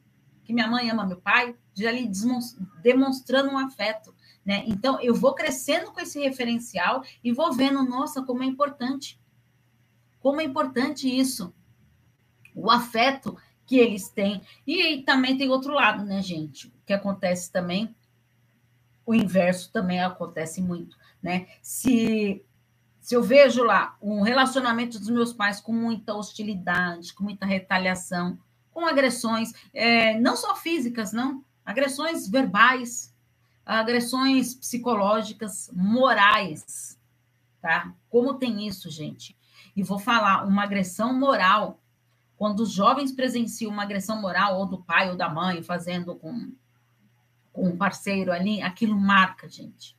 que 0.45 0.53
minha 0.53 0.67
mãe 0.67 0.91
ama 0.91 1.07
meu 1.07 1.19
pai, 1.19 1.55
de 1.73 1.87
ali 1.87 2.11
demonstrando 2.83 3.51
um 3.51 3.59
afeto. 3.59 4.13
Né? 4.45 4.65
Então, 4.67 5.01
eu 5.01 5.15
vou 5.15 5.35
crescendo 5.35 5.93
com 5.93 6.01
esse 6.01 6.21
referencial 6.21 7.05
e 7.23 7.33
vou 7.33 7.53
vendo, 7.53 7.83
nossa, 7.85 8.23
como 8.23 8.43
é 8.43 8.47
importante. 8.47 9.21
Como 10.21 10.41
é 10.41 10.45
importante 10.45 11.09
isso. 11.09 11.55
O 12.55 12.71
afeto 12.71 13.37
que 13.67 13.79
eles 13.79 14.09
têm. 14.09 14.43
E 14.67 15.03
também 15.03 15.37
tem 15.37 15.49
outro 15.49 15.73
lado, 15.73 16.05
né, 16.05 16.21
gente? 16.21 16.69
O 16.69 16.73
que 16.85 16.93
acontece 16.93 17.51
também, 17.51 17.95
o 19.07 19.15
inverso 19.15 19.73
também 19.73 20.01
acontece 20.01 20.61
muito, 20.61 20.97
né? 21.23 21.49
Se, 21.61 22.45
se 23.01 23.15
eu 23.15 23.23
vejo 23.23 23.63
lá 23.65 23.97
um 24.01 24.23
relacionamento 24.23 24.99
dos 24.99 25.09
meus 25.09 25.33
pais 25.33 25.61
com 25.61 25.73
muita 25.73 26.15
hostilidade, 26.15 27.15
com 27.15 27.25
muita 27.25 27.47
retaliação, 27.47 28.39
com 28.71 28.87
agressões, 28.87 29.53
é, 29.73 30.19
não 30.19 30.37
só 30.37 30.55
físicas, 30.55 31.13
não, 31.13 31.45
agressões 31.65 32.29
verbais, 32.29 33.12
agressões 33.65 34.55
psicológicas, 34.55 35.71
morais, 35.73 36.99
tá? 37.61 37.95
Como 38.11 38.35
tem 38.35 38.67
isso, 38.67 38.91
gente? 38.91 39.37
E 39.75 39.83
vou 39.83 39.99
falar, 39.99 40.45
uma 40.47 40.65
agressão 40.65 41.19
moral, 41.19 41.81
quando 42.37 42.61
os 42.61 42.73
jovens 42.73 43.13
presenciam 43.13 43.71
uma 43.71 43.85
agressão 43.85 44.21
moral, 44.21 44.59
ou 44.59 44.67
do 44.67 44.83
pai 44.83 45.11
ou 45.11 45.17
da 45.17 45.29
mãe, 45.29 45.63
fazendo 45.63 46.15
com, 46.17 46.53
com 47.53 47.69
um 47.69 47.77
parceiro 47.77 48.33
ali, 48.33 48.61
aquilo 48.61 48.99
marca, 48.99 49.49
gente. 49.49 49.97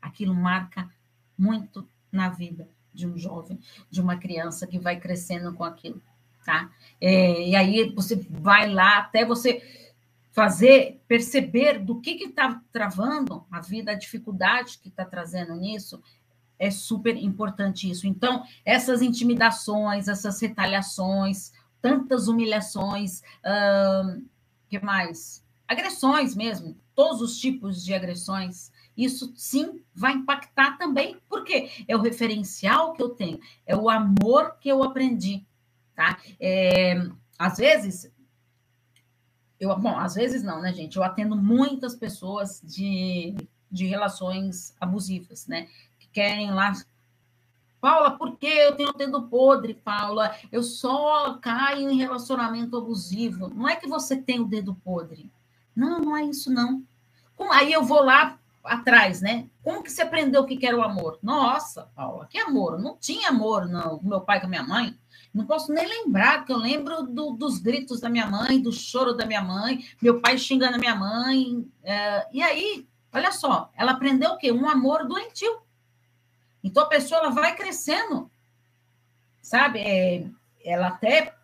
Aquilo 0.00 0.34
marca 0.34 0.88
muito 1.36 1.88
na 2.12 2.28
vida 2.28 2.68
de 2.92 3.06
um 3.06 3.18
jovem, 3.18 3.58
de 3.90 4.00
uma 4.00 4.16
criança 4.16 4.66
que 4.66 4.78
vai 4.78 4.98
crescendo 4.98 5.52
com 5.52 5.64
aquilo, 5.64 6.00
tá? 6.44 6.70
É, 7.00 7.48
e 7.48 7.54
aí 7.54 7.92
você 7.94 8.16
vai 8.30 8.70
lá 8.70 8.98
até 8.98 9.24
você 9.24 9.62
fazer, 10.36 11.00
perceber 11.08 11.78
do 11.78 11.98
que 11.98 12.10
está 12.10 12.60
travando 12.70 13.46
a 13.50 13.58
vida, 13.62 13.92
a 13.92 13.94
dificuldade 13.94 14.78
que 14.82 14.90
está 14.90 15.02
trazendo 15.02 15.56
nisso, 15.56 15.98
é 16.58 16.70
super 16.70 17.16
importante 17.16 17.90
isso. 17.90 18.06
Então, 18.06 18.44
essas 18.62 19.00
intimidações, 19.00 20.08
essas 20.08 20.38
retaliações, 20.38 21.52
tantas 21.80 22.28
humilhações, 22.28 23.22
que 24.68 24.78
mais? 24.80 25.42
Agressões 25.66 26.36
mesmo, 26.36 26.76
todos 26.94 27.22
os 27.22 27.38
tipos 27.38 27.82
de 27.82 27.94
agressões, 27.94 28.70
isso 28.94 29.32
sim 29.34 29.82
vai 29.94 30.12
impactar 30.12 30.76
também, 30.76 31.16
porque 31.30 31.70
é 31.88 31.96
o 31.96 32.02
referencial 32.02 32.92
que 32.92 33.02
eu 33.02 33.08
tenho, 33.08 33.40
é 33.64 33.74
o 33.74 33.88
amor 33.88 34.58
que 34.60 34.68
eu 34.68 34.82
aprendi, 34.82 35.46
tá? 35.94 36.18
É, 36.38 37.08
às 37.38 37.56
vezes, 37.56 38.14
eu, 39.58 39.76
bom, 39.78 39.96
às 39.98 40.14
vezes 40.14 40.42
não, 40.42 40.60
né, 40.60 40.72
gente? 40.72 40.96
Eu 40.96 41.02
atendo 41.02 41.36
muitas 41.36 41.94
pessoas 41.94 42.60
de, 42.62 43.34
de 43.70 43.86
relações 43.86 44.74
abusivas, 44.80 45.46
né? 45.46 45.68
Que 45.98 46.08
querem 46.08 46.50
lá. 46.52 46.72
Paula, 47.80 48.12
por 48.12 48.36
que 48.36 48.46
eu 48.46 48.74
tenho 48.74 48.92
dedo 48.92 49.28
podre, 49.28 49.74
Paula? 49.74 50.34
Eu 50.50 50.62
só 50.62 51.34
caio 51.34 51.88
em 51.88 51.96
relacionamento 51.96 52.76
abusivo. 52.76 53.48
Não 53.48 53.68
é 53.68 53.76
que 53.76 53.88
você 53.88 54.16
tem 54.16 54.40
o 54.40 54.46
dedo 54.46 54.74
podre. 54.74 55.30
Não, 55.74 56.00
não 56.00 56.16
é 56.16 56.24
isso, 56.24 56.50
não. 56.50 56.82
Aí 57.52 57.72
eu 57.72 57.84
vou 57.84 58.02
lá 58.02 58.38
atrás, 58.64 59.20
né? 59.20 59.48
Como 59.62 59.82
que 59.82 59.90
você 59.90 60.02
aprendeu 60.02 60.42
o 60.42 60.46
que 60.46 60.66
era 60.66 60.76
o 60.76 60.82
amor? 60.82 61.18
Nossa, 61.22 61.88
Paula, 61.94 62.26
que 62.26 62.38
amor? 62.38 62.78
Não 62.78 62.96
tinha 62.96 63.28
amor, 63.28 63.66
não, 63.66 64.00
meu 64.02 64.20
pai 64.20 64.40
com 64.40 64.46
a 64.46 64.48
minha 64.48 64.62
mãe. 64.62 64.98
Não 65.36 65.44
posso 65.44 65.70
nem 65.70 65.86
lembrar, 65.86 66.46
que 66.46 66.50
eu 66.50 66.56
lembro 66.56 67.02
do, 67.02 67.32
dos 67.32 67.58
gritos 67.58 68.00
da 68.00 68.08
minha 68.08 68.26
mãe, 68.26 68.58
do 68.58 68.72
choro 68.72 69.12
da 69.12 69.26
minha 69.26 69.42
mãe, 69.42 69.84
meu 70.00 70.18
pai 70.18 70.38
xingando 70.38 70.76
a 70.76 70.78
minha 70.78 70.94
mãe. 70.94 71.70
É, 71.84 72.26
e 72.32 72.42
aí, 72.42 72.88
olha 73.12 73.30
só, 73.30 73.70
ela 73.76 73.92
aprendeu 73.92 74.30
o 74.30 74.38
quê? 74.38 74.50
Um 74.50 74.66
amor 74.66 75.06
doentio. 75.06 75.60
Então 76.64 76.84
a 76.84 76.88
pessoa 76.88 77.20
ela 77.20 77.28
vai 77.28 77.54
crescendo, 77.54 78.30
sabe? 79.42 79.80
É, 79.80 80.26
ela 80.64 80.86
até, 80.86 81.34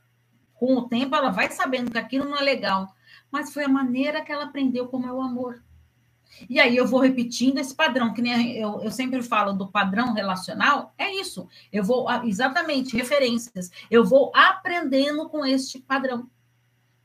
com 0.55 0.75
o 0.75 0.89
tempo, 0.89 1.15
ela 1.15 1.29
vai 1.29 1.51
sabendo 1.51 1.91
que 1.91 1.99
aquilo 1.99 2.25
não 2.25 2.39
é 2.39 2.43
legal. 2.43 2.95
Mas 3.31 3.53
foi 3.53 3.65
a 3.65 3.69
maneira 3.69 4.23
que 4.23 4.33
ela 4.33 4.45
aprendeu 4.45 4.89
como 4.89 5.07
é 5.07 5.13
o 5.13 5.21
amor. 5.21 5.63
E 6.49 6.59
aí 6.61 6.77
eu 6.77 6.87
vou 6.87 7.01
repetindo 7.01 7.59
esse 7.59 7.75
padrão, 7.75 8.13
que 8.13 8.23
nem 8.23 8.57
eu, 8.57 8.81
eu 8.83 8.91
sempre 8.91 9.23
falo 9.23 9.53
do 9.53 9.69
padrão 9.69 10.13
relacional, 10.13 10.93
é 10.99 11.15
isso. 11.15 11.49
Eu 11.73 11.85
vou, 11.85 12.07
exatamente, 12.25 12.97
referências. 12.97 13.71
Eu 13.91 14.05
vou 14.05 14.33
aprendendo 14.35 15.29
com 15.29 15.45
este 15.45 15.79
padrão. 15.79 16.29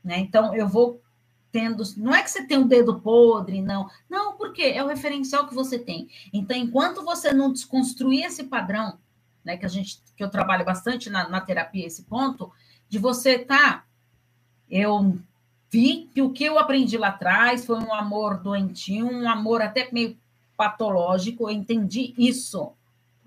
Né? 0.02 0.18
Então, 0.18 0.54
eu 0.54 0.66
vou 0.66 1.02
tendo. 1.50 1.82
Não 1.96 2.14
é 2.14 2.22
que 2.22 2.30
você 2.30 2.46
tem 2.46 2.58
um 2.58 2.66
dedo 2.66 3.00
podre, 3.00 3.60
não. 3.60 3.88
Não, 4.08 4.36
porque 4.36 4.62
é 4.62 4.82
o 4.82 4.88
referencial 4.88 5.46
que 5.46 5.54
você 5.54 5.78
tem. 5.78 6.08
Então, 6.32 6.56
enquanto 6.56 7.04
você 7.04 7.32
não 7.32 7.52
desconstruir 7.52 8.24
esse 8.24 8.44
padrão, 8.44 8.98
né, 9.44 9.56
que 9.56 9.66
a 9.66 9.68
gente 9.68 10.02
que 10.16 10.24
eu 10.24 10.30
trabalho 10.30 10.64
bastante 10.64 11.08
na, 11.08 11.28
na 11.28 11.40
terapia, 11.40 11.86
esse 11.86 12.02
ponto, 12.02 12.52
de 12.88 12.98
você 12.98 13.38
tá. 13.38 13.84
Eu 14.68 15.18
vi 15.70 16.10
que 16.14 16.22
o 16.22 16.30
que 16.30 16.44
eu 16.44 16.58
aprendi 16.58 16.96
lá 16.96 17.08
atrás 17.08 17.64
foi 17.64 17.78
um 17.78 17.92
amor 17.92 18.38
doentio, 18.42 19.06
um 19.06 19.28
amor 19.28 19.62
até 19.62 19.88
meio 19.92 20.16
patológico, 20.56 21.44
eu 21.44 21.50
entendi 21.50 22.14
isso. 22.18 22.72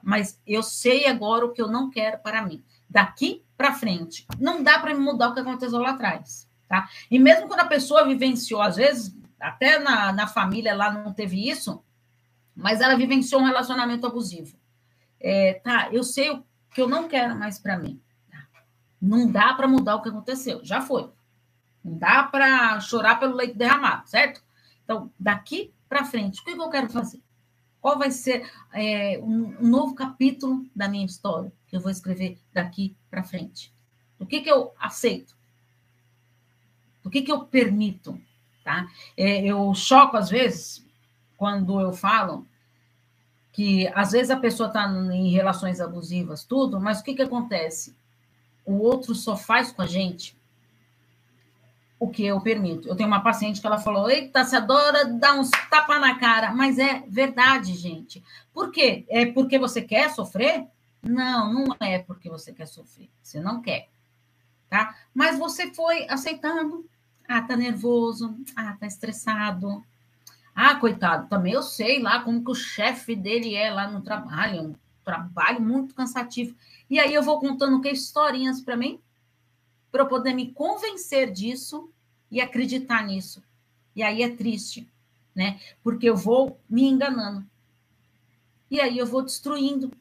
Mas 0.04 0.39
eu 0.45 0.63
sei 0.63 1.06
agora 1.06 1.45
o 1.45 1.54
que 1.54 1.62
eu 1.62 1.67
não 1.67 1.89
quero 1.89 2.19
para 2.19 2.41
mim. 2.41 2.63
Daqui 2.89 3.43
para 3.56 3.73
frente, 3.73 4.25
não 4.39 4.63
dá 4.63 4.80
para 4.80 4.97
mudar 4.97 5.30
o 5.30 5.34
que 5.34 5.39
aconteceu 5.39 5.80
lá 5.80 5.91
atrás, 5.91 6.49
tá? 6.67 6.89
E 7.10 7.19
mesmo 7.19 7.47
quando 7.47 7.60
a 7.60 7.67
pessoa 7.67 8.08
vivenciou, 8.08 8.60
às 8.60 8.75
vezes, 8.75 9.15
até 9.39 9.77
na, 9.77 10.12
na 10.12 10.27
família 10.27 10.75
lá 10.75 10.91
não 10.91 11.13
teve 11.13 11.47
isso, 11.47 11.84
mas 12.56 12.82
ela 12.82 12.95
vivenciou 12.95 13.41
um 13.41 13.45
relacionamento 13.45 14.08
abusivo. 14.08 14.58
É, 15.19 15.62
tá, 15.63 15.89
eu 15.91 16.04
sei 16.04 16.32
o 16.32 16.43
que 16.73 16.82
eu 16.82 16.89
não 16.89 17.08
quero 17.08 17.36
mais 17.36 17.60
para 17.60 17.77
mim. 17.77 18.01
Tá? 18.30 18.47
Não 18.99 19.32
dá 19.32 19.54
para 19.54 19.67
mudar 19.67 19.95
o 19.95 20.01
que 20.01 20.10
aconteceu, 20.10 20.60
já 20.63 20.82
foi. 20.82 21.10
Não 21.84 21.98
dá 21.98 22.24
para 22.24 22.80
chorar 22.80 23.20
pelo 23.20 23.36
leite 23.36 23.58
derramado, 23.58 24.08
certo? 24.08 24.44
Então, 24.84 25.12
daqui 25.20 25.74
para 25.89 26.06
frente, 26.06 26.41
o 26.41 26.44
que 26.44 26.52
eu 26.52 26.70
quero 26.70 26.89
fazer? 26.89 27.22
Qual 27.82 27.98
vai 27.98 28.12
ser 28.12 28.50
é, 28.72 29.20
um, 29.20 29.58
novo 29.60 29.96
capítulo 29.96 30.65
da 30.76 30.88
minha 30.88 31.06
história 31.06 31.52
que 31.67 31.76
eu 31.76 31.82
vou 31.82 31.91
escrever 31.91 32.38
daqui 32.54 32.96
para 33.10 33.24
frente? 33.24 33.74
O 34.20 34.26
que, 34.26 34.41
que 34.41 34.50
eu 34.50 34.72
aceito? 34.80 35.36
O 37.04 37.10
que, 37.10 37.24
que 37.24 37.32
eu 37.32 37.46
permito? 37.46 38.22
Tá? 38.63 38.88
É, 39.17 39.44
eu 39.44 39.74
choco, 39.74 40.15
às 40.15 40.30
vezes, 40.30 40.86
quando 41.36 41.82
eu 41.82 41.91
falo 41.91 42.48
que, 43.52 43.88
às 43.96 44.12
vezes, 44.12 44.30
a 44.30 44.38
pessoa 44.38 44.67
está 44.67 44.88
em 44.88 45.32
relações 45.32 45.82
abusivas, 45.82 46.46
tudo, 46.46 46.80
mas 46.80 47.00
o 47.00 47.04
que, 47.04 47.15
que 47.15 47.24
acontece? 47.24 47.98
O 48.63 48.78
outro 48.78 49.15
só 49.15 49.36
faz 49.36 49.72
com 49.72 49.82
a 49.82 49.88
gente 49.88 50.39
o 52.02 52.10
que 52.10 52.26
eu 52.26 52.42
permito. 52.42 52.88
Eu 52.88 52.96
tenho 52.96 53.08
uma 53.08 53.22
paciente 53.22 53.62
que 53.62 53.68
ela 53.68 53.78
falou: 53.78 54.10
Eita, 54.10 54.44
se 54.44 54.56
adora 54.56 55.06
dar 55.06 55.36
uns 55.36 55.52
tapa 55.70 56.00
na 56.00 56.18
cara. 56.18 56.52
Mas 56.52 56.80
é 56.80 57.04
verdade, 57.08 57.76
gente. 57.76 58.24
Por 58.52 58.72
quê? 58.72 59.06
É 59.08 59.28
porque 59.28 59.60
você 59.60 59.84
quer 59.84 60.10
sofrer? 60.10 60.66
Não, 61.00 61.54
não 61.54 61.76
é 61.80 62.00
porque 62.00 62.28
você 62.28 62.52
quer 62.52 62.66
sofrer. 62.66 63.08
Você 63.22 63.40
não 63.40 63.62
quer. 63.62 63.88
Tá? 64.68 64.96
Mas 65.14 65.38
você 65.38 65.72
foi 65.76 66.08
aceitando. 66.10 66.90
Ah, 67.30 67.44
tá 67.44 67.56
nervoso. 67.56 68.36
Ah, 68.56 68.76
tá 68.80 68.88
estressado. 68.88 69.84
Ah, 70.56 70.76
coitado, 70.76 71.30
também 71.30 71.54
eu 71.54 71.62
sei 71.62 72.02
lá 72.02 72.22
como 72.22 72.44
que 72.44 72.52
o 72.52 72.56
chefe 72.56 73.16
dele 73.16 73.54
é 73.54 73.72
lá 73.72 73.88
no 73.88 74.02
trabalho. 74.02 74.70
Um 74.70 74.76
trabalho 75.06 75.62
muito 75.62 75.94
cansativo. 75.94 76.56
E 76.90 77.00
aí 77.00 77.14
eu 77.14 77.22
vou 77.22 77.40
contando 77.40 77.80
que 77.80 77.92
historinhas 77.92 78.60
para 78.60 78.76
mim 78.76 79.00
para 79.91 80.04
eu 80.04 80.08
poder 80.08 80.34
me 80.34 80.51
convencer 80.51 81.32
disso 81.32 81.89
e 82.32 82.39
acreditar 82.39 83.06
nisso. 83.06 83.43
E 83.95 84.01
aí 84.01 84.23
é 84.23 84.30
triste, 84.30 84.88
né? 85.36 85.60
Porque 85.84 86.10
eu 86.10 86.15
vou 86.15 86.60
me 86.69 86.84
enganando. 86.84 87.45
E 88.69 88.80
aí 88.80 88.97
eu 88.97 89.06
vou 89.06 89.21
destruindo 89.21 89.91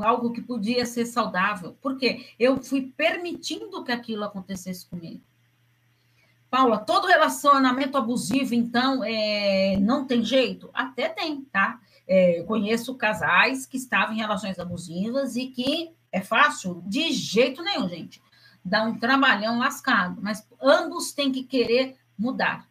algo 0.00 0.32
que 0.32 0.40
podia 0.40 0.86
ser 0.86 1.04
saudável. 1.04 1.76
Porque 1.82 2.26
eu 2.38 2.62
fui 2.62 2.92
permitindo 2.96 3.84
que 3.84 3.92
aquilo 3.92 4.24
acontecesse 4.24 4.86
comigo. 4.86 5.20
Paula, 6.50 6.78
todo 6.78 7.06
relacionamento 7.06 7.98
abusivo, 7.98 8.54
então, 8.54 9.04
é, 9.04 9.76
não 9.76 10.06
tem 10.06 10.24
jeito? 10.24 10.70
Até 10.72 11.10
tem, 11.10 11.42
tá? 11.42 11.78
É, 12.06 12.42
conheço 12.44 12.94
casais 12.94 13.66
que 13.66 13.76
estavam 13.76 14.14
em 14.14 14.18
relações 14.18 14.58
abusivas 14.58 15.36
e 15.36 15.48
que 15.48 15.90
é 16.10 16.22
fácil? 16.22 16.82
De 16.86 17.12
jeito 17.12 17.62
nenhum, 17.62 17.86
gente 17.86 18.22
dá 18.68 18.84
um 18.84 18.98
trabalhão 18.98 19.58
lascado, 19.58 20.20
mas 20.22 20.46
ambos 20.62 21.12
têm 21.12 21.32
que 21.32 21.42
querer 21.42 21.96
mudar. 22.18 22.68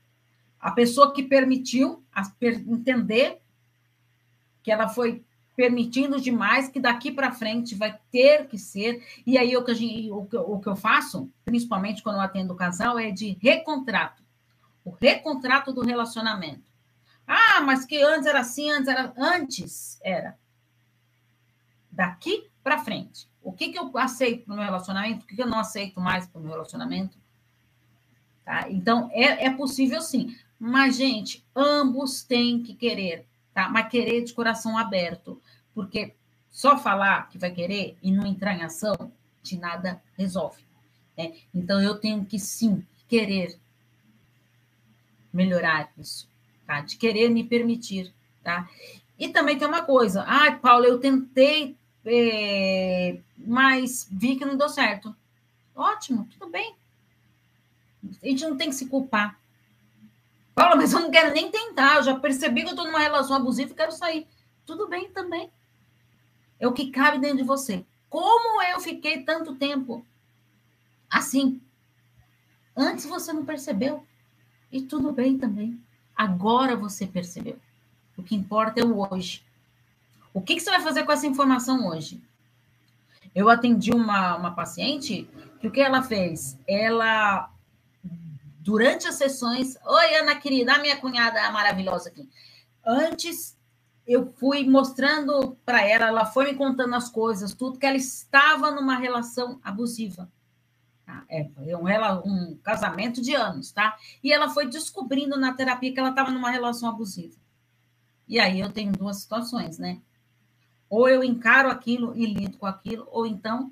A 0.59 0.71
pessoa 0.71 1.13
que 1.13 1.23
permitiu 1.23 2.03
entender 2.67 3.41
que 4.63 4.71
ela 4.71 4.87
foi 4.87 5.23
permitindo 5.55 6.21
demais, 6.21 6.69
que 6.69 6.79
daqui 6.79 7.11
para 7.11 7.31
frente 7.31 7.73
vai 7.73 7.99
ter 8.11 8.47
que 8.47 8.59
ser. 8.59 9.03
E 9.25 9.37
aí 9.37 9.57
o 9.57 9.63
que, 9.63 9.73
gente, 9.73 10.11
o, 10.11 10.25
que, 10.25 10.37
o 10.37 10.59
que 10.59 10.67
eu 10.67 10.75
faço, 10.75 11.31
principalmente 11.43 12.03
quando 12.03 12.17
eu 12.17 12.21
atendo 12.21 12.53
o 12.53 12.55
casal, 12.55 12.99
é 12.99 13.09
de 13.09 13.37
recontrato. 13.41 14.21
O 14.85 14.91
recontrato 14.91 15.73
do 15.73 15.81
relacionamento. 15.81 16.63
Ah, 17.25 17.61
mas 17.61 17.85
que 17.85 18.01
antes 18.01 18.27
era 18.27 18.41
assim, 18.41 18.69
antes 18.69 18.87
era. 18.87 19.13
Antes 19.17 19.99
era. 20.03 20.37
Daqui 21.91 22.47
para 22.67 22.79
frente. 22.79 23.29
O 23.41 23.53
que, 23.53 23.69
que 23.69 23.79
eu 23.79 23.97
aceito 23.97 24.45
no 24.45 24.55
meu 24.55 24.65
relacionamento? 24.65 25.23
O 25.23 25.25
que, 25.25 25.37
que 25.37 25.41
eu 25.41 25.47
não 25.47 25.57
aceito 25.57 26.01
mais 26.01 26.27
para 26.27 26.41
meu 26.41 26.51
relacionamento? 26.51 27.17
Tá? 28.43 28.69
Então, 28.69 29.09
é, 29.13 29.45
é 29.45 29.49
possível 29.49 30.01
sim. 30.01 30.35
Mas, 30.59 30.97
gente, 30.97 31.45
ambos 31.55 32.23
têm 32.23 32.61
que 32.61 32.73
querer, 32.73 33.25
tá? 33.53 33.69
Mas 33.69 33.87
querer 33.87 34.21
de 34.25 34.33
coração 34.33 34.77
aberto. 34.77 35.41
Porque 35.73 36.13
só 36.51 36.77
falar 36.77 37.29
que 37.29 37.37
vai 37.37 37.51
querer 37.51 37.97
e 38.03 38.11
não 38.11 38.25
entrar 38.25 38.53
em 38.53 38.63
ação, 38.63 39.13
de 39.41 39.57
nada 39.57 40.03
resolve. 40.17 40.61
Né? 41.17 41.35
Então, 41.55 41.81
eu 41.81 41.95
tenho 41.95 42.25
que 42.25 42.37
sim 42.37 42.85
querer 43.07 43.57
melhorar 45.31 45.89
isso, 45.97 46.29
tá? 46.65 46.81
De 46.81 46.97
querer 46.97 47.29
me 47.29 47.45
permitir, 47.45 48.13
tá? 48.43 48.69
E 49.17 49.29
também 49.29 49.57
tem 49.57 49.69
uma 49.69 49.83
coisa. 49.83 50.25
Ai, 50.27 50.49
ah, 50.49 50.57
Paulo, 50.57 50.83
eu 50.83 50.99
tentei 50.99 51.77
é, 52.07 53.19
mas 53.37 54.07
vi 54.11 54.35
que 54.35 54.45
não 54.45 54.57
deu 54.57 54.69
certo. 54.69 55.15
Ótimo, 55.75 56.27
tudo 56.31 56.49
bem. 56.49 56.75
A 58.23 58.27
gente 58.27 58.45
não 58.45 58.57
tem 58.57 58.69
que 58.69 58.75
se 58.75 58.87
culpar. 58.87 59.39
Fala, 60.55 60.75
mas 60.75 60.93
eu 60.93 61.01
não 61.01 61.11
quero 61.11 61.33
nem 61.33 61.51
tentar. 61.51 61.97
Eu 61.97 62.03
já 62.03 62.19
percebi 62.19 62.61
que 62.61 62.67
eu 62.67 62.71
estou 62.71 62.85
numa 62.85 62.99
relação 62.99 63.35
abusiva 63.35 63.71
e 63.71 63.75
quero 63.75 63.91
sair. 63.91 64.27
Tudo 64.65 64.87
bem 64.87 65.09
também. 65.11 65.51
É 66.59 66.67
o 66.67 66.73
que 66.73 66.89
cabe 66.89 67.19
dentro 67.19 67.37
de 67.37 67.43
você. 67.43 67.85
Como 68.09 68.61
eu 68.63 68.79
fiquei 68.79 69.21
tanto 69.21 69.55
tempo 69.55 70.03
assim? 71.09 71.61
Antes 72.75 73.05
você 73.05 73.31
não 73.33 73.45
percebeu. 73.45 74.05
E 74.71 74.81
tudo 74.81 75.11
bem 75.11 75.37
também. 75.37 75.79
Agora 76.15 76.75
você 76.75 77.05
percebeu. 77.05 77.59
O 78.17 78.23
que 78.23 78.35
importa 78.35 78.79
é 78.79 78.83
o 78.83 79.07
hoje. 79.07 79.43
O 80.37 80.41
que, 80.41 80.53
que 80.53 80.61
você 80.61 80.69
vai 80.69 80.81
fazer 80.81 81.03
com 81.03 81.11
essa 81.11 81.25
informação 81.25 81.87
hoje? 81.87 82.21
Eu 83.33 83.49
atendi 83.49 83.89
uma, 83.91 84.35
uma 84.35 84.53
paciente 84.53 85.27
que 85.59 85.67
o 85.67 85.71
que 85.71 85.81
ela 85.81 86.03
fez? 86.03 86.59
Ela 86.67 87.51
durante 88.59 89.07
as 89.07 89.15
sessões. 89.15 89.79
Oi, 89.83 90.15
Ana 90.17 90.35
querida, 90.35 90.75
a 90.75 90.79
minha 90.79 90.95
cunhada 90.97 91.51
maravilhosa 91.51 92.09
aqui. 92.09 92.29
Antes, 92.85 93.57
eu 94.05 94.31
fui 94.37 94.63
mostrando 94.69 95.57
para 95.65 95.81
ela, 95.81 96.05
ela 96.05 96.25
foi 96.27 96.51
me 96.51 96.55
contando 96.55 96.93
as 96.93 97.09
coisas, 97.09 97.55
tudo, 97.55 97.79
que 97.79 97.85
ela 97.87 97.97
estava 97.97 98.69
numa 98.69 98.95
relação 98.95 99.59
abusiva. 99.63 100.31
Tá? 101.03 101.25
É, 101.29 101.49
um, 101.75 102.31
um 102.31 102.57
casamento 102.57 103.23
de 103.23 103.33
anos, 103.33 103.71
tá? 103.71 103.97
E 104.23 104.31
ela 104.31 104.51
foi 104.51 104.67
descobrindo 104.67 105.35
na 105.35 105.53
terapia 105.53 105.91
que 105.91 105.99
ela 105.99 106.11
estava 106.11 106.29
numa 106.29 106.51
relação 106.51 106.87
abusiva. 106.87 107.35
E 108.27 108.39
aí 108.39 108.59
eu 108.59 108.71
tenho 108.71 108.91
duas 108.91 109.17
situações, 109.17 109.79
né? 109.79 109.99
Ou 110.89 111.09
eu 111.09 111.23
encaro 111.23 111.69
aquilo 111.69 112.15
e 112.15 112.25
lido 112.25 112.57
com 112.57 112.65
aquilo, 112.65 113.07
ou 113.11 113.25
então 113.25 113.71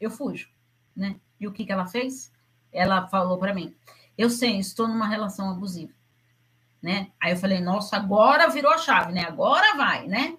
eu 0.00 0.10
fujo, 0.10 0.48
né? 0.94 1.16
E 1.40 1.46
o 1.46 1.52
que, 1.52 1.64
que 1.64 1.72
ela 1.72 1.86
fez? 1.86 2.32
Ela 2.72 3.06
falou 3.08 3.38
para 3.38 3.54
mim: 3.54 3.74
eu 4.16 4.30
sei, 4.30 4.58
estou 4.58 4.86
numa 4.86 5.08
relação 5.08 5.50
abusiva, 5.50 5.92
né? 6.80 7.10
Aí 7.20 7.32
eu 7.32 7.36
falei: 7.36 7.60
nossa, 7.60 7.96
agora 7.96 8.48
virou 8.48 8.72
a 8.72 8.78
chave, 8.78 9.12
né? 9.12 9.24
Agora 9.24 9.76
vai, 9.76 10.06
né? 10.06 10.36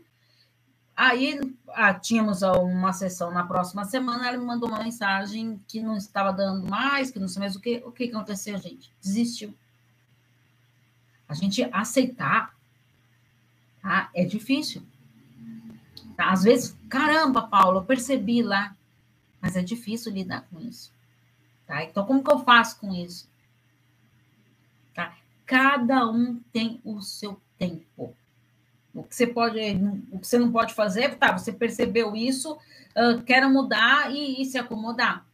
Aí 0.95 1.39
ah, 1.73 1.93
tínhamos 1.93 2.41
uma 2.41 2.93
sessão 2.93 3.29
na 3.29 3.45
próxima 3.45 3.83
semana, 3.83 4.29
ela 4.29 4.37
me 4.37 4.45
mandou 4.45 4.69
uma 4.69 4.81
mensagem 4.81 5.61
que 5.67 5.81
não 5.81 5.97
estava 5.97 6.31
dando 6.31 6.69
mais, 6.69 7.11
que 7.11 7.19
não 7.19 7.27
sei 7.27 7.41
mais 7.41 7.55
o 7.55 7.59
que. 7.59 7.83
O 7.85 7.91
que 7.91 8.05
aconteceu, 8.05 8.57
gente? 8.57 8.93
Desistiu. 9.01 9.53
A 11.27 11.33
gente 11.33 11.63
aceitar 11.73 12.55
tá? 13.81 14.09
é 14.13 14.23
difícil. 14.23 14.83
Às 16.17 16.43
vezes, 16.43 16.77
caramba, 16.89 17.43
Paulo, 17.43 17.79
eu 17.79 17.83
percebi 17.83 18.41
lá, 18.41 18.75
mas 19.41 19.55
é 19.55 19.61
difícil 19.61 20.11
lidar 20.11 20.45
com 20.49 20.59
isso. 20.59 20.91
Tá? 21.67 21.83
Então, 21.83 22.05
como 22.05 22.23
que 22.23 22.31
eu 22.31 22.39
faço 22.39 22.79
com 22.79 22.93
isso? 22.93 23.29
Tá? 24.93 25.15
Cada 25.45 26.07
um 26.09 26.39
tem 26.51 26.79
o 26.83 27.01
seu 27.01 27.39
tempo. 27.57 28.15
O 28.93 29.03
que 29.03 29.13
você 29.13 29.27
pode, 29.27 29.59
o 30.11 30.19
que 30.19 30.27
você 30.27 30.39
não 30.39 30.51
pode 30.51 30.73
fazer, 30.73 31.15
tá? 31.15 31.37
Você 31.37 31.51
percebeu 31.51 32.15
isso, 32.15 32.53
uh, 32.53 33.21
quer 33.23 33.45
mudar 33.49 34.09
e, 34.09 34.41
e, 34.41 34.45
se 34.45 34.57
acomodar. 34.57 35.25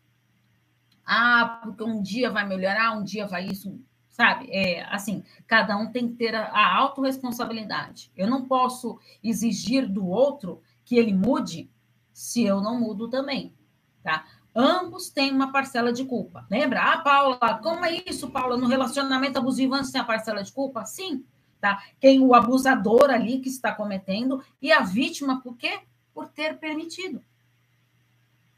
Ah, 1.05 1.59
porque 1.63 1.83
um 1.83 2.01
dia 2.01 2.31
vai 2.31 2.47
melhorar, 2.47 2.97
um 2.97 3.03
dia 3.03 3.27
vai 3.27 3.45
isso, 3.45 3.79
sabe? 4.09 4.49
É 4.49 4.83
assim, 4.85 5.23
cada 5.45 5.77
um 5.77 5.91
tem 5.91 6.07
que 6.07 6.15
ter 6.15 6.33
a, 6.33 6.45
a 6.45 6.75
autorresponsabilidade. 6.77 8.11
Eu 8.17 8.27
não 8.27 8.45
posso 8.45 8.99
exigir 9.23 9.87
do 9.87 10.07
outro 10.07 10.59
que 10.91 10.99
ele 10.99 11.13
mude 11.13 11.71
se 12.11 12.43
eu 12.43 12.59
não 12.59 12.77
mudo 12.77 13.07
também, 13.07 13.55
tá? 14.03 14.25
Ambos 14.53 15.09
têm 15.09 15.31
uma 15.31 15.49
parcela 15.49 15.93
de 15.93 16.03
culpa. 16.03 16.45
Lembra? 16.51 16.81
Ah, 16.81 16.97
Paula, 16.97 17.61
como 17.63 17.85
é 17.85 18.03
isso, 18.05 18.29
Paula? 18.29 18.57
No 18.57 18.67
relacionamento 18.67 19.39
abusivo, 19.39 19.73
antes 19.73 19.89
tem 19.89 20.01
a 20.01 20.03
parcela 20.03 20.43
de 20.43 20.51
culpa? 20.51 20.83
Sim, 20.83 21.23
tá? 21.61 21.81
Tem 21.97 22.19
o 22.19 22.35
abusador 22.35 23.09
ali 23.09 23.39
que 23.39 23.47
está 23.47 23.73
cometendo 23.73 24.43
e 24.61 24.69
a 24.69 24.81
vítima, 24.81 25.39
por 25.39 25.55
quê? 25.55 25.79
Por 26.13 26.27
ter 26.27 26.57
permitido. 26.57 27.23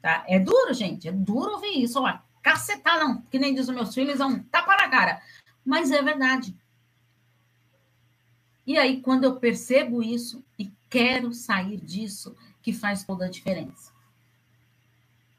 Tá? 0.02 0.24
É 0.26 0.40
duro, 0.40 0.74
gente, 0.74 1.06
é 1.06 1.12
duro 1.12 1.52
ouvir 1.52 1.84
isso. 1.84 2.02
Ó, 2.02 2.18
cacetar 2.42 2.98
não, 2.98 3.22
que 3.30 3.38
nem 3.38 3.54
diz 3.54 3.68
os 3.68 3.74
meus 3.76 3.94
filhos, 3.94 4.18
é 4.18 4.26
um 4.26 4.42
tapa 4.42 4.76
na 4.76 4.88
cara. 4.88 5.22
Mas 5.64 5.92
é 5.92 6.02
verdade. 6.02 6.52
E 8.66 8.76
aí, 8.76 9.00
quando 9.00 9.22
eu 9.22 9.36
percebo 9.36 10.02
isso 10.02 10.44
e 10.58 10.72
quero 10.94 11.34
sair 11.34 11.80
disso, 11.80 12.36
que 12.62 12.72
faz 12.72 13.02
toda 13.02 13.26
a 13.26 13.28
diferença. 13.28 13.92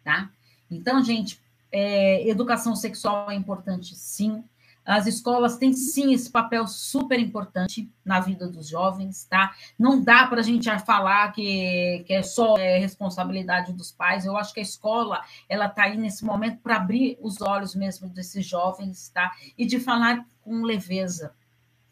Tá? 0.04 0.30
Então, 0.70 1.02
gente, 1.02 1.40
é, 1.72 2.28
educação 2.28 2.76
sexual 2.76 3.32
é 3.32 3.36
importante, 3.36 3.96
sim. 3.96 4.44
As 4.86 5.08
escolas 5.08 5.58
têm 5.58 5.72
sim 5.72 6.14
esse 6.14 6.30
papel 6.30 6.68
super 6.68 7.18
importante 7.18 7.90
na 8.04 8.20
vida 8.20 8.50
dos 8.50 8.68
jovens, 8.68 9.24
tá? 9.24 9.56
Não 9.80 10.04
dá 10.04 10.28
para 10.28 10.42
a 10.42 10.44
gente 10.44 10.70
falar 10.80 11.32
que, 11.32 12.04
que 12.06 12.14
é 12.14 12.22
só 12.22 12.58
é, 12.58 12.78
responsabilidade 12.78 13.72
dos 13.72 13.92
pais. 13.94 14.26
Eu 14.26 14.38
acho 14.38 14.54
que 14.54 14.60
a 14.60 14.64
escola 14.64 15.24
ela 15.50 15.68
está 15.68 15.84
aí 15.84 15.98
nesse 15.98 16.24
momento 16.24 16.60
para 16.60 16.76
abrir 16.76 17.18
os 17.22 17.42
olhos 17.42 17.74
mesmo 17.74 18.10
desses 18.10 18.46
jovens, 18.46 19.10
tá? 19.10 19.32
E 19.58 19.66
de 19.66 19.80
falar 19.80 20.24
com 20.44 20.62
leveza, 20.62 21.34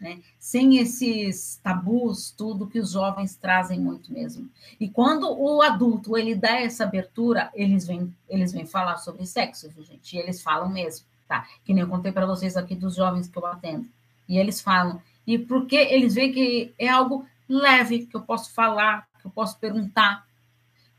né? 0.04 0.20
Sem 0.38 0.78
esses 0.78 1.60
tabus, 1.63 2.30
tudo 2.30 2.68
que 2.68 2.78
os 2.78 2.92
jovens 2.92 3.36
trazem 3.36 3.80
muito 3.80 4.12
mesmo. 4.13 4.50
E 4.80 4.88
quando 4.88 5.32
o 5.32 5.62
adulto 5.62 6.18
ele 6.18 6.36
dá 6.36 6.60
essa 6.60 6.84
abertura, 6.84 7.50
eles 7.56 7.88
vêm, 7.88 8.13
eles 8.30 8.52
vêm 8.52 8.66
falar 8.66 8.98
sobre 8.98 9.26
sexo, 9.26 9.72
gente? 9.82 10.16
E 10.16 10.20
eles 10.20 10.42
falam 10.42 10.70
mesmo 10.70 11.06
tá? 11.34 11.48
Que 11.66 11.74
nem 11.74 11.82
eu 11.82 11.89
contei 11.89 12.12
para 12.12 12.26
vocês 12.26 12.56
aqui 12.56 12.76
dos 12.76 12.96
jovens 12.96 13.28
que 13.28 13.38
eu 13.38 13.46
atendo. 13.46 13.88
E 14.28 14.38
eles 14.38 14.62
falam. 14.62 15.02
E 15.26 15.39
porque 15.39 15.76
eles 15.76 16.13
veem 16.13 16.32
que 16.32 16.74
é 16.78 16.88
algo 16.88 17.26
leve, 17.50 18.06
que 18.06 18.16
eu 18.16 18.22
posso 18.22 18.54
falar, 18.54 19.08
que 19.20 19.26
eu 19.26 19.32
posso 19.32 19.58
perguntar. 19.58 20.28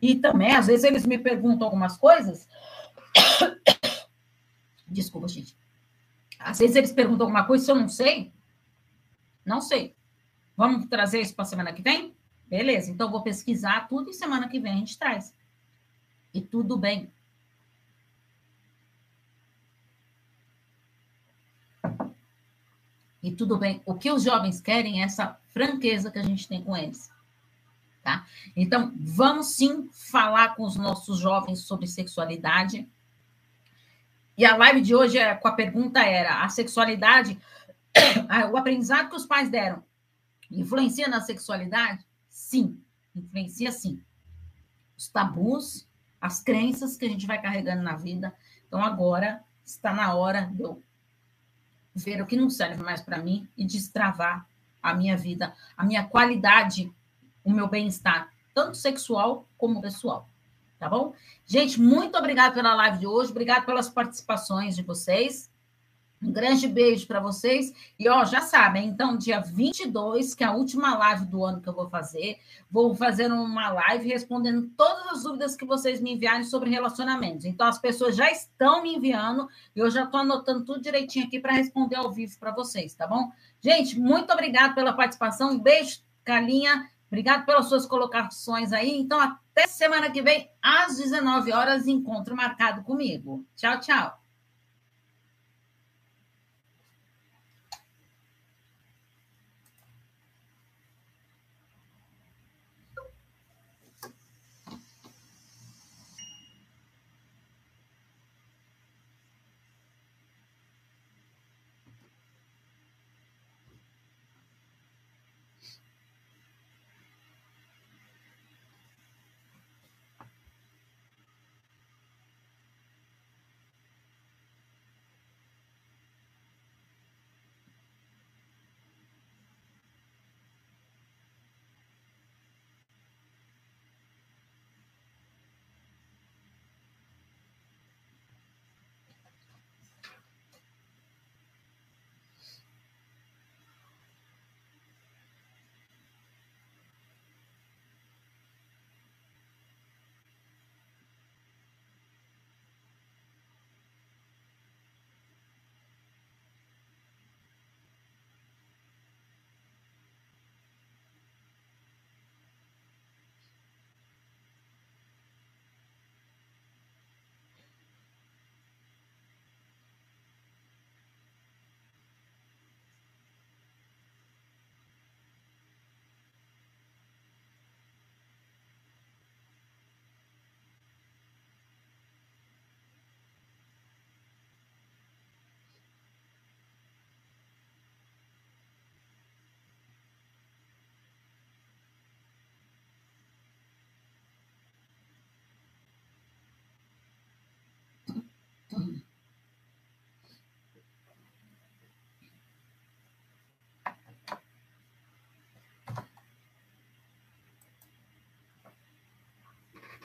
E 0.01 0.17
também, 0.17 0.55
às 0.55 0.67
vezes, 0.67 0.85
eles 0.85 1.07
me 1.07 1.19
perguntam 1.19 1.67
algumas 1.67 1.97
coisas. 1.97 2.49
Desculpa, 4.89 5.29
gente. 5.29 5.57
Às 6.39 6.59
vezes 6.59 6.77
eles 6.77 6.93
perguntam 6.93 7.27
alguma 7.27 7.45
coisa, 7.45 7.65
se 7.65 7.71
eu 7.71 7.77
não 7.77 7.89
sei, 7.89 8.33
não 9.45 9.61
sei. 9.61 9.95
Vamos 10.57 10.87
trazer 10.87 11.21
isso 11.21 11.35
para 11.35 11.45
semana 11.45 11.73
que 11.73 11.83
vem? 11.83 12.15
Beleza, 12.47 12.91
então 12.91 13.11
vou 13.11 13.23
pesquisar 13.23 13.89
tudo 13.89 14.11
e 14.11 14.15
semana 14.15 14.49
que 14.49 14.61
vem 14.61 14.73
a 14.73 14.77
gente 14.77 14.99
traz. 14.99 15.35
E 16.33 16.41
tudo 16.41 16.77
bem. 16.77 17.11
E 23.23 23.33
tudo 23.33 23.57
bem. 23.57 23.81
O 23.87 23.95
que 23.95 24.11
os 24.11 24.23
jovens 24.23 24.61
querem 24.61 25.01
é 25.01 25.05
essa 25.05 25.39
franqueza 25.49 26.11
que 26.11 26.19
a 26.19 26.23
gente 26.23 26.47
tem 26.47 26.63
com 26.63 26.77
eles. 26.77 27.11
Tá? 28.03 28.27
Então, 28.55 28.93
vamos 28.97 29.55
sim 29.55 29.89
falar 29.91 30.55
com 30.55 30.63
os 30.63 30.77
nossos 30.77 31.19
jovens 31.19 31.61
sobre 31.61 31.87
sexualidade. 31.87 32.87
E 34.37 34.45
a 34.45 34.57
live 34.57 34.83
de 34.83 34.95
hoje, 34.95 35.17
é, 35.17 35.35
com 35.35 35.49
a 35.49 35.53
pergunta 35.53 36.01
era: 36.01 36.45
a 36.45 36.49
sexualidade, 36.51 37.41
o 38.53 38.57
aprendizado 38.57 39.09
que 39.09 39.17
os 39.17 39.27
pais 39.27 39.49
deram, 39.49 39.83
influencia 40.51 41.09
na 41.09 41.21
sexualidade? 41.21 42.05
Sim, 42.29 42.81
influencia 43.15 43.71
sim. 43.73 44.03
Os 44.97 45.09
tabus, 45.09 45.87
as 46.21 46.41
crenças 46.41 46.97
que 46.97 47.05
a 47.05 47.09
gente 47.09 47.27
vai 47.27 47.41
carregando 47.41 47.83
na 47.83 47.97
vida. 47.97 48.35
Então, 48.67 48.83
agora 48.83 49.43
está 49.65 49.93
na 49.93 50.15
hora 50.15 50.47
de 50.47 50.63
eu 50.63 50.83
ver 51.95 52.21
o 52.21 52.27
que 52.27 52.37
não 52.37 52.51
serve 52.51 52.83
mais 52.83 53.01
para 53.01 53.19
mim 53.19 53.49
e 53.57 53.67
destravar 53.67 54.47
a 54.83 54.95
minha 54.95 55.17
vida, 55.17 55.55
a 55.77 55.85
minha 55.85 56.05
qualidade, 56.05 56.93
o 57.45 57.51
meu 57.51 57.69
bem-estar, 57.69 58.31
tanto 58.53 58.77
sexual 58.77 59.49
como 59.57 59.81
pessoal. 59.81 60.29
Tá 60.79 60.89
bom? 60.89 61.15
Gente, 61.47 61.81
muito 61.81 62.19
obrigada 62.19 62.55
pela 62.55 62.75
live 62.75 62.99
de 62.99 63.07
hoje, 63.07 63.31
obrigado 63.31 63.65
pelas 63.65 63.89
participações 63.89 64.75
de 64.75 64.83
vocês. 64.83 65.51
Um 66.25 66.33
grande 66.33 66.67
beijo 66.67 67.07
para 67.07 67.21
vocês. 67.21 67.73
E, 67.99 68.09
ó, 68.09 68.25
já 68.25 68.41
sabem, 68.41 68.89
então, 68.89 69.17
dia 69.17 69.41
22, 69.41 70.35
que 70.35 70.43
é 70.43 70.47
a 70.47 70.53
última 70.53 70.97
live 70.97 71.27
do 71.27 71.45
ano 71.45 71.61
que 71.61 71.69
eu 71.69 71.75
vou 71.75 71.89
fazer, 71.89 72.39
vou 72.71 72.95
fazer 72.95 73.31
uma 73.31 73.71
live 73.71 74.09
respondendo 74.09 74.71
todas 74.77 75.07
as 75.09 75.23
dúvidas 75.23 75.55
que 75.55 75.67
vocês 75.67 76.01
me 76.01 76.15
enviarem 76.15 76.45
sobre 76.45 76.71
relacionamentos. 76.71 77.45
Então, 77.45 77.67
as 77.67 77.79
pessoas 77.79 78.17
já 78.17 78.31
estão 78.31 78.83
me 78.83 78.95
enviando 78.95 79.47
e 79.77 79.81
eu 79.81 79.91
já 79.91 80.05
estou 80.05 80.21
anotando 80.21 80.65
tudo 80.65 80.81
direitinho 80.81 81.27
aqui 81.27 81.39
para 81.39 81.53
responder 81.53 81.97
ao 81.97 82.11
vivo 82.11 82.39
para 82.41 82.53
vocês, 82.53 82.95
tá 82.95 83.07
bom? 83.07 83.31
Gente, 83.61 83.99
muito 84.01 84.33
obrigado 84.33 84.75
pela 84.75 84.95
participação. 84.95 85.51
Um 85.51 85.59
beijo, 85.59 86.01
Calinha. 86.25 86.89
Obrigado 87.07 87.45
pelas 87.45 87.69
suas 87.69 87.87
colocações 87.87 88.73
aí. 88.73 88.99
Então, 88.99 89.21
até 89.21 89.69
semana 89.69 90.11
que 90.11 90.23
vem, 90.23 90.51
às 90.61 90.97
19 90.97 91.53
horas, 91.53 91.87
encontro 91.87 92.35
marcado 92.35 92.83
comigo. 92.83 93.47
Tchau, 93.55 93.79
tchau. 93.79 94.24